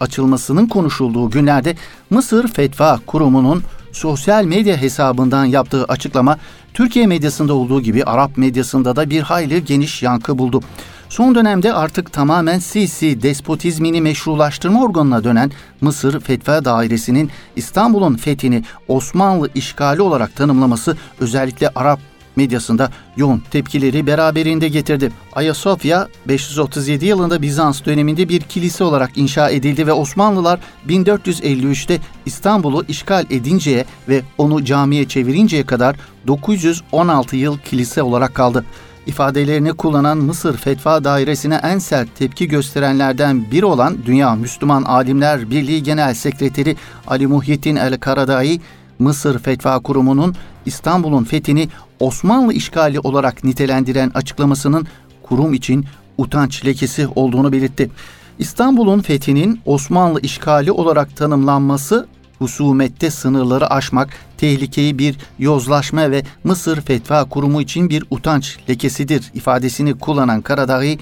açılmasının 0.00 0.66
konuşulduğu 0.66 1.30
günlerde 1.30 1.76
Mısır 2.10 2.48
Fetva 2.48 3.00
Kurumu'nun 3.06 3.62
sosyal 3.92 4.44
medya 4.44 4.76
hesabından 4.76 5.44
yaptığı 5.44 5.84
açıklama 5.84 6.38
Türkiye 6.74 7.06
medyasında 7.06 7.54
olduğu 7.54 7.80
gibi 7.80 8.04
Arap 8.04 8.36
medyasında 8.36 8.96
da 8.96 9.10
bir 9.10 9.20
hayli 9.20 9.64
geniş 9.64 10.02
yankı 10.02 10.38
buldu. 10.38 10.60
Son 11.08 11.34
dönemde 11.34 11.72
artık 11.72 12.12
tamamen 12.12 12.58
Sisi 12.58 13.22
despotizmini 13.22 14.00
meşrulaştırma 14.00 14.82
organına 14.82 15.24
dönen 15.24 15.50
Mısır 15.80 16.20
Fetva 16.20 16.64
Dairesi'nin 16.64 17.30
İstanbul'un 17.56 18.16
fethini 18.16 18.64
Osmanlı 18.88 19.48
işgali 19.54 20.02
olarak 20.02 20.36
tanımlaması 20.36 20.96
özellikle 21.20 21.68
Arap 21.68 22.00
medyasında 22.36 22.90
yoğun 23.16 23.42
tepkileri 23.50 24.06
beraberinde 24.06 24.68
getirdi. 24.68 25.12
Ayasofya 25.32 26.08
537 26.28 27.06
yılında 27.06 27.42
Bizans 27.42 27.84
döneminde 27.84 28.28
bir 28.28 28.40
kilise 28.40 28.84
olarak 28.84 29.10
inşa 29.18 29.50
edildi 29.50 29.86
ve 29.86 29.92
Osmanlılar 29.92 30.60
1453'te 30.88 31.98
İstanbul'u 32.26 32.84
işgal 32.88 33.24
edinceye 33.30 33.84
ve 34.08 34.22
onu 34.38 34.64
camiye 34.64 35.08
çevirinceye 35.08 35.66
kadar 35.66 35.96
916 36.26 37.36
yıl 37.36 37.58
kilise 37.58 38.02
olarak 38.02 38.34
kaldı 38.34 38.64
ifadelerini 39.06 39.72
kullanan 39.72 40.18
Mısır 40.18 40.56
Fetva 40.56 41.04
Dairesi'ne 41.04 41.60
en 41.62 41.78
sert 41.78 42.16
tepki 42.16 42.48
gösterenlerden 42.48 43.50
biri 43.50 43.64
olan 43.64 43.96
Dünya 44.06 44.34
Müslüman 44.34 44.82
Alimler 44.82 45.50
Birliği 45.50 45.82
Genel 45.82 46.14
Sekreteri 46.14 46.76
Ali 47.06 47.26
Muhyiddin 47.26 47.76
El 47.76 47.98
Karadai, 47.98 48.60
Mısır 48.98 49.38
Fetva 49.38 49.78
Kurumu'nun 49.78 50.34
İstanbul'un 50.66 51.24
fethini 51.24 51.68
Osmanlı 52.00 52.52
işgali 52.52 53.00
olarak 53.00 53.44
nitelendiren 53.44 54.10
açıklamasının 54.14 54.86
kurum 55.22 55.54
için 55.54 55.86
utanç 56.18 56.64
lekesi 56.66 57.08
olduğunu 57.14 57.52
belirtti. 57.52 57.90
İstanbul'un 58.38 59.00
fethinin 59.00 59.60
Osmanlı 59.66 60.20
işgali 60.20 60.72
olarak 60.72 61.16
tanımlanması 61.16 62.06
husumette 62.38 63.10
sınırları 63.10 63.70
aşmak, 63.70 64.08
tehlikeyi 64.38 64.98
bir 64.98 65.16
yozlaşma 65.38 66.10
ve 66.10 66.22
Mısır 66.44 66.80
Fetva 66.80 67.24
Kurumu 67.24 67.62
için 67.62 67.90
bir 67.90 68.04
utanç 68.10 68.58
lekesidir 68.68 69.30
ifadesini 69.34 69.98
kullanan 69.98 70.40
Karadağ'ı 70.40 70.96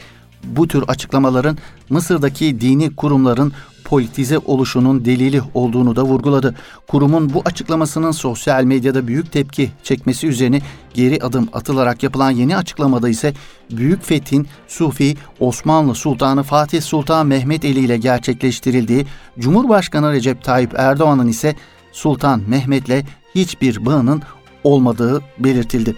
bu 0.45 0.69
tür 0.69 0.85
açıklamaların 0.89 1.59
Mısır'daki 1.91 2.61
dini 2.61 2.97
kurumların 2.97 3.53
politize 3.85 4.39
oluşunun 4.39 5.05
delili 5.05 5.43
olduğunu 5.55 5.97
da 5.97 6.03
vurguladı. 6.03 6.55
Kurumun 6.89 7.35
bu 7.35 7.43
açıklamasının 7.45 8.11
sosyal 8.11 8.65
medyada 8.65 9.07
büyük 9.07 9.33
tepki 9.33 9.71
çekmesi 9.83 10.27
üzerine 10.27 10.61
geri 10.95 11.19
adım 11.23 11.49
atılarak 11.53 12.03
yapılan 12.03 12.31
yeni 12.31 12.57
açıklamada 12.57 13.09
ise 13.09 13.35
Büyük 13.71 14.05
Fethin 14.05 14.49
Sufi 14.69 15.17
Osmanlı 15.41 15.95
Sultanı 15.95 16.43
Fatih 16.43 16.83
Sultan 16.83 17.27
Mehmet 17.27 17.65
Eli 17.65 17.81
ile 17.81 17.97
gerçekleştirildiği, 17.97 19.07
Cumhurbaşkanı 19.39 20.13
Recep 20.13 20.45
Tayyip 20.45 20.75
Erdoğan'ın 20.77 21.29
ise 21.29 21.57
Sultan 21.93 22.43
Mehmet'le 22.47 23.05
hiçbir 23.35 23.87
bağının 23.87 24.23
olmadığı 24.65 25.23
belirtildi. 25.39 25.97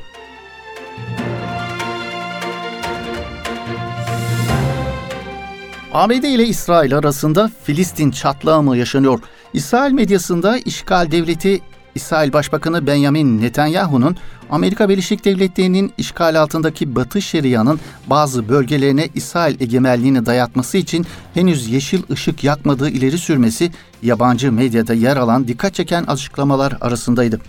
ABD 5.94 6.24
ile 6.24 6.46
İsrail 6.46 6.96
arasında 6.96 7.50
Filistin 7.64 8.10
çatlağı 8.10 8.62
mı 8.62 8.76
yaşanıyor? 8.76 9.20
İsrail 9.52 9.92
medyasında 9.92 10.58
işgal 10.58 11.10
devleti 11.10 11.60
İsrail 11.94 12.32
Başbakanı 12.32 12.86
Benjamin 12.86 13.40
Netanyahu'nun 13.40 14.16
Amerika 14.50 14.88
Birleşik 14.88 15.24
Devletleri'nin 15.24 15.92
işgal 15.98 16.40
altındaki 16.40 16.96
Batı 16.96 17.22
Şeria'nın 17.22 17.80
bazı 18.06 18.48
bölgelerine 18.48 19.08
İsrail 19.14 19.60
egemenliğini 19.60 20.26
dayatması 20.26 20.78
için 20.78 21.06
henüz 21.34 21.68
yeşil 21.68 22.02
ışık 22.10 22.44
yakmadığı 22.44 22.88
ileri 22.88 23.18
sürmesi 23.18 23.70
yabancı 24.02 24.52
medyada 24.52 24.94
yer 24.94 25.16
alan 25.16 25.48
dikkat 25.48 25.74
çeken 25.74 26.04
açıklamalar 26.04 26.76
arasındaydı. 26.80 27.40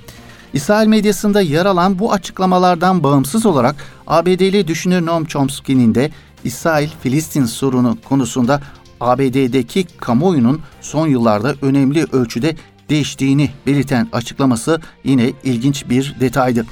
İsrail 0.54 0.88
medyasında 0.88 1.42
yer 1.42 1.66
alan 1.66 2.00
bu 2.00 2.14
açıklamalardan 2.14 3.04
bağımsız 3.04 3.46
olarak 3.46 3.76
ABD'li 4.08 4.68
düşünür 4.68 5.06
Noam 5.06 5.26
Chomsky'nin 5.26 5.96
de 5.96 6.12
İsrail-Filistin 6.46 7.46
sorunu 7.46 7.98
konusunda 8.10 8.62
ABD'deki 9.02 9.86
kamuoyunun 9.98 10.62
son 10.82 11.08
yıllarda 11.08 11.56
önemli 11.62 12.06
ölçüde 12.12 12.56
değiştiğini 12.90 13.50
belirten 13.68 14.08
açıklaması 14.14 14.82
yine 15.04 15.32
ilginç 15.44 15.90
bir 15.90 16.16
detaydı. 16.20 16.66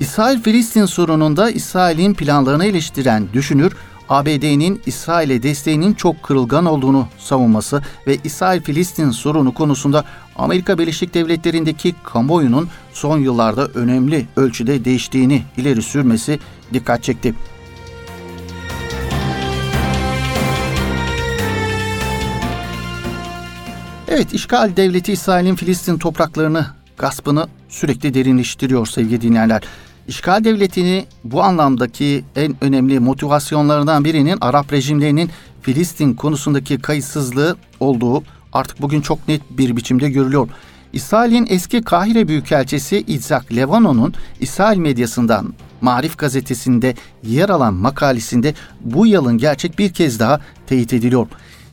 İsrail-Filistin 0.00 0.86
sorununda 0.86 1.50
İsrail'in 1.50 2.14
planlarını 2.14 2.66
eleştiren 2.66 3.28
düşünür, 3.32 3.72
ABD'nin 4.08 4.82
İsrail'e 4.86 5.42
desteğinin 5.42 5.94
çok 5.94 6.22
kırılgan 6.22 6.66
olduğunu 6.66 7.08
savunması 7.18 7.82
ve 8.06 8.16
İsrail-Filistin 8.24 9.10
sorunu 9.10 9.54
konusunda 9.54 10.04
Amerika 10.36 10.78
Birleşik 10.78 11.14
Devletleri'ndeki 11.14 11.94
kamuoyunun 12.04 12.68
son 12.92 13.18
yıllarda 13.18 13.66
önemli 13.66 14.26
ölçüde 14.36 14.84
değiştiğini 14.84 15.42
ileri 15.56 15.82
sürmesi 15.82 16.38
dikkat 16.72 17.02
çekti. 17.02 17.34
Evet, 24.18 24.34
işgal 24.34 24.76
devleti 24.76 25.12
İsrail'in 25.12 25.54
Filistin 25.54 25.98
topraklarını 25.98 26.66
gaspını 26.96 27.48
sürekli 27.68 28.14
derinleştiriyor 28.14 28.86
sevgili 28.86 29.20
dinleyenler. 29.20 29.62
İşgal 30.08 30.44
devletini 30.44 31.06
bu 31.24 31.42
anlamdaki 31.42 32.24
en 32.36 32.56
önemli 32.60 33.00
motivasyonlarından 33.00 34.04
birinin 34.04 34.38
Arap 34.40 34.72
rejimlerinin 34.72 35.30
Filistin 35.62 36.14
konusundaki 36.14 36.78
kayıtsızlığı 36.78 37.56
olduğu 37.80 38.22
artık 38.52 38.82
bugün 38.82 39.00
çok 39.00 39.28
net 39.28 39.42
bir 39.50 39.76
biçimde 39.76 40.10
görülüyor. 40.10 40.48
İsrail'in 40.92 41.46
eski 41.50 41.82
Kahire 41.82 42.28
Büyükelçisi 42.28 43.04
İzak 43.06 43.52
Levano'nun 43.52 44.14
İsrail 44.40 44.78
medyasından 44.78 45.54
Marif 45.80 46.18
gazetesinde 46.18 46.94
yer 47.22 47.48
alan 47.48 47.74
makalesinde 47.74 48.54
bu 48.80 49.06
yılın 49.06 49.38
gerçek 49.38 49.78
bir 49.78 49.92
kez 49.92 50.20
daha 50.20 50.40
teyit 50.66 50.92
ediliyor. 50.92 51.26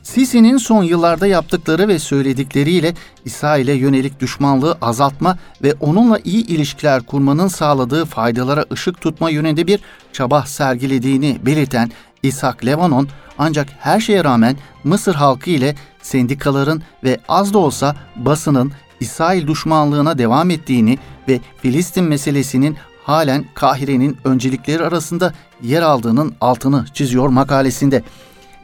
Sisi'nin 0.06 0.56
son 0.56 0.82
yıllarda 0.82 1.26
yaptıkları 1.26 1.88
ve 1.88 1.98
söyledikleriyle 1.98 2.94
İsrail'e 3.24 3.72
yönelik 3.72 4.20
düşmanlığı 4.20 4.78
azaltma 4.82 5.38
ve 5.62 5.74
onunla 5.80 6.18
iyi 6.18 6.46
ilişkiler 6.46 7.02
kurmanın 7.02 7.48
sağladığı 7.48 8.04
faydalara 8.04 8.64
ışık 8.72 9.00
tutma 9.00 9.30
yönünde 9.30 9.66
bir 9.66 9.80
çaba 10.12 10.42
sergilediğini 10.42 11.38
belirten 11.46 11.90
İshak 12.22 12.66
Levanon 12.66 13.08
ancak 13.38 13.68
her 13.78 14.00
şeye 14.00 14.24
rağmen 14.24 14.56
Mısır 14.84 15.14
halkı 15.14 15.50
ile 15.50 15.74
sendikaların 16.02 16.82
ve 17.04 17.18
az 17.28 17.54
da 17.54 17.58
olsa 17.58 17.96
basının 18.16 18.72
İsrail 19.00 19.46
düşmanlığına 19.46 20.18
devam 20.18 20.50
ettiğini 20.50 20.98
ve 21.28 21.40
Filistin 21.62 22.04
meselesinin 22.04 22.76
halen 23.04 23.44
Kahire'nin 23.54 24.16
öncelikleri 24.24 24.84
arasında 24.84 25.34
yer 25.62 25.82
aldığının 25.82 26.34
altını 26.40 26.84
çiziyor 26.94 27.28
makalesinde. 27.28 28.02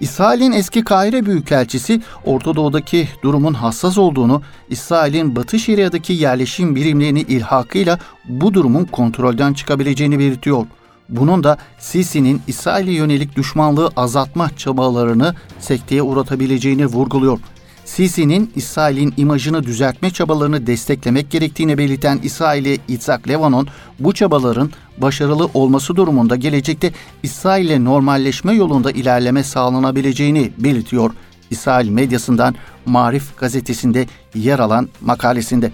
İsrail'in 0.03 0.53
eski 0.53 0.85
Kahire 0.85 1.27
Büyükelçisi 1.27 2.03
Orta 2.25 2.57
Doğu'daki 2.57 3.09
durumun 3.23 3.55
hassas 3.55 3.99
olduğunu, 3.99 4.43
İsrail'in 4.71 5.37
Batı 5.37 5.59
Şeria'daki 5.59 6.13
yerleşim 6.13 6.77
birimlerini 6.77 7.21
ilhakıyla 7.21 7.99
bu 8.25 8.55
durumun 8.55 8.85
kontrolden 8.85 9.53
çıkabileceğini 9.53 10.19
belirtiyor. 10.19 10.67
Bunun 11.09 11.45
da 11.45 11.59
Sisi'nin 11.79 12.43
İsrail'e 12.47 12.93
yönelik 12.93 13.37
düşmanlığı 13.37 13.91
azaltma 13.97 14.51
çabalarını 14.57 15.35
sekteye 15.59 16.03
uğratabileceğini 16.03 16.87
vurguluyor. 16.87 17.39
Sisi'nin 17.85 18.53
İsrail'in 18.57 19.15
imajını 19.17 19.63
düzeltme 19.63 20.11
çabalarını 20.11 20.67
desteklemek 20.67 21.31
gerektiğini 21.31 21.79
belirten 21.79 22.21
İsrail'i 22.23 22.79
İtzhak 22.89 23.29
Levanon, 23.29 23.69
bu 23.99 24.13
çabaların 24.13 24.71
başarılı 24.99 25.49
olması 25.55 25.97
durumunda 25.97 26.37
gelecekte 26.37 26.93
İsrail'le 27.23 27.85
normalleşme 27.85 28.55
yolunda 28.55 28.91
ilerleme 28.91 29.43
sağlanabileceğini 29.43 30.53
belirtiyor. 30.59 31.11
İsrail 31.51 31.89
medyasından 31.89 32.55
Marif 32.87 33.39
gazetesinde 33.39 34.07
yer 34.35 34.59
alan 34.59 34.89
makalesinde. 35.01 35.73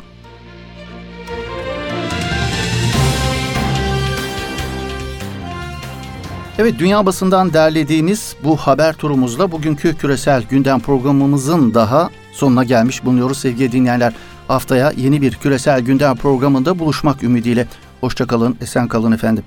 Evet 6.59 6.79
dünya 6.79 7.07
basından 7.07 7.53
derlediğimiz 7.53 8.37
bu 8.45 8.57
haber 8.57 8.95
turumuzla 8.95 9.53
bugünkü 9.53 9.97
küresel 9.97 10.43
gündem 10.43 10.81
programımızın 10.81 11.75
daha 11.75 12.11
sonuna 12.33 12.65
gelmiş 12.65 13.05
bulunuyoruz 13.05 13.39
sevgili 13.39 13.73
dinleyenler. 13.73 14.13
Haftaya 14.49 14.93
yeni 14.97 15.23
bir 15.23 15.35
küresel 15.35 15.81
gündem 15.81 16.17
programında 16.17 16.79
buluşmak 16.79 17.23
ümidiyle. 17.23 17.67
Hoşçakalın, 18.01 18.57
esen 18.61 18.89
kalın 18.89 19.13
efendim. 19.13 19.45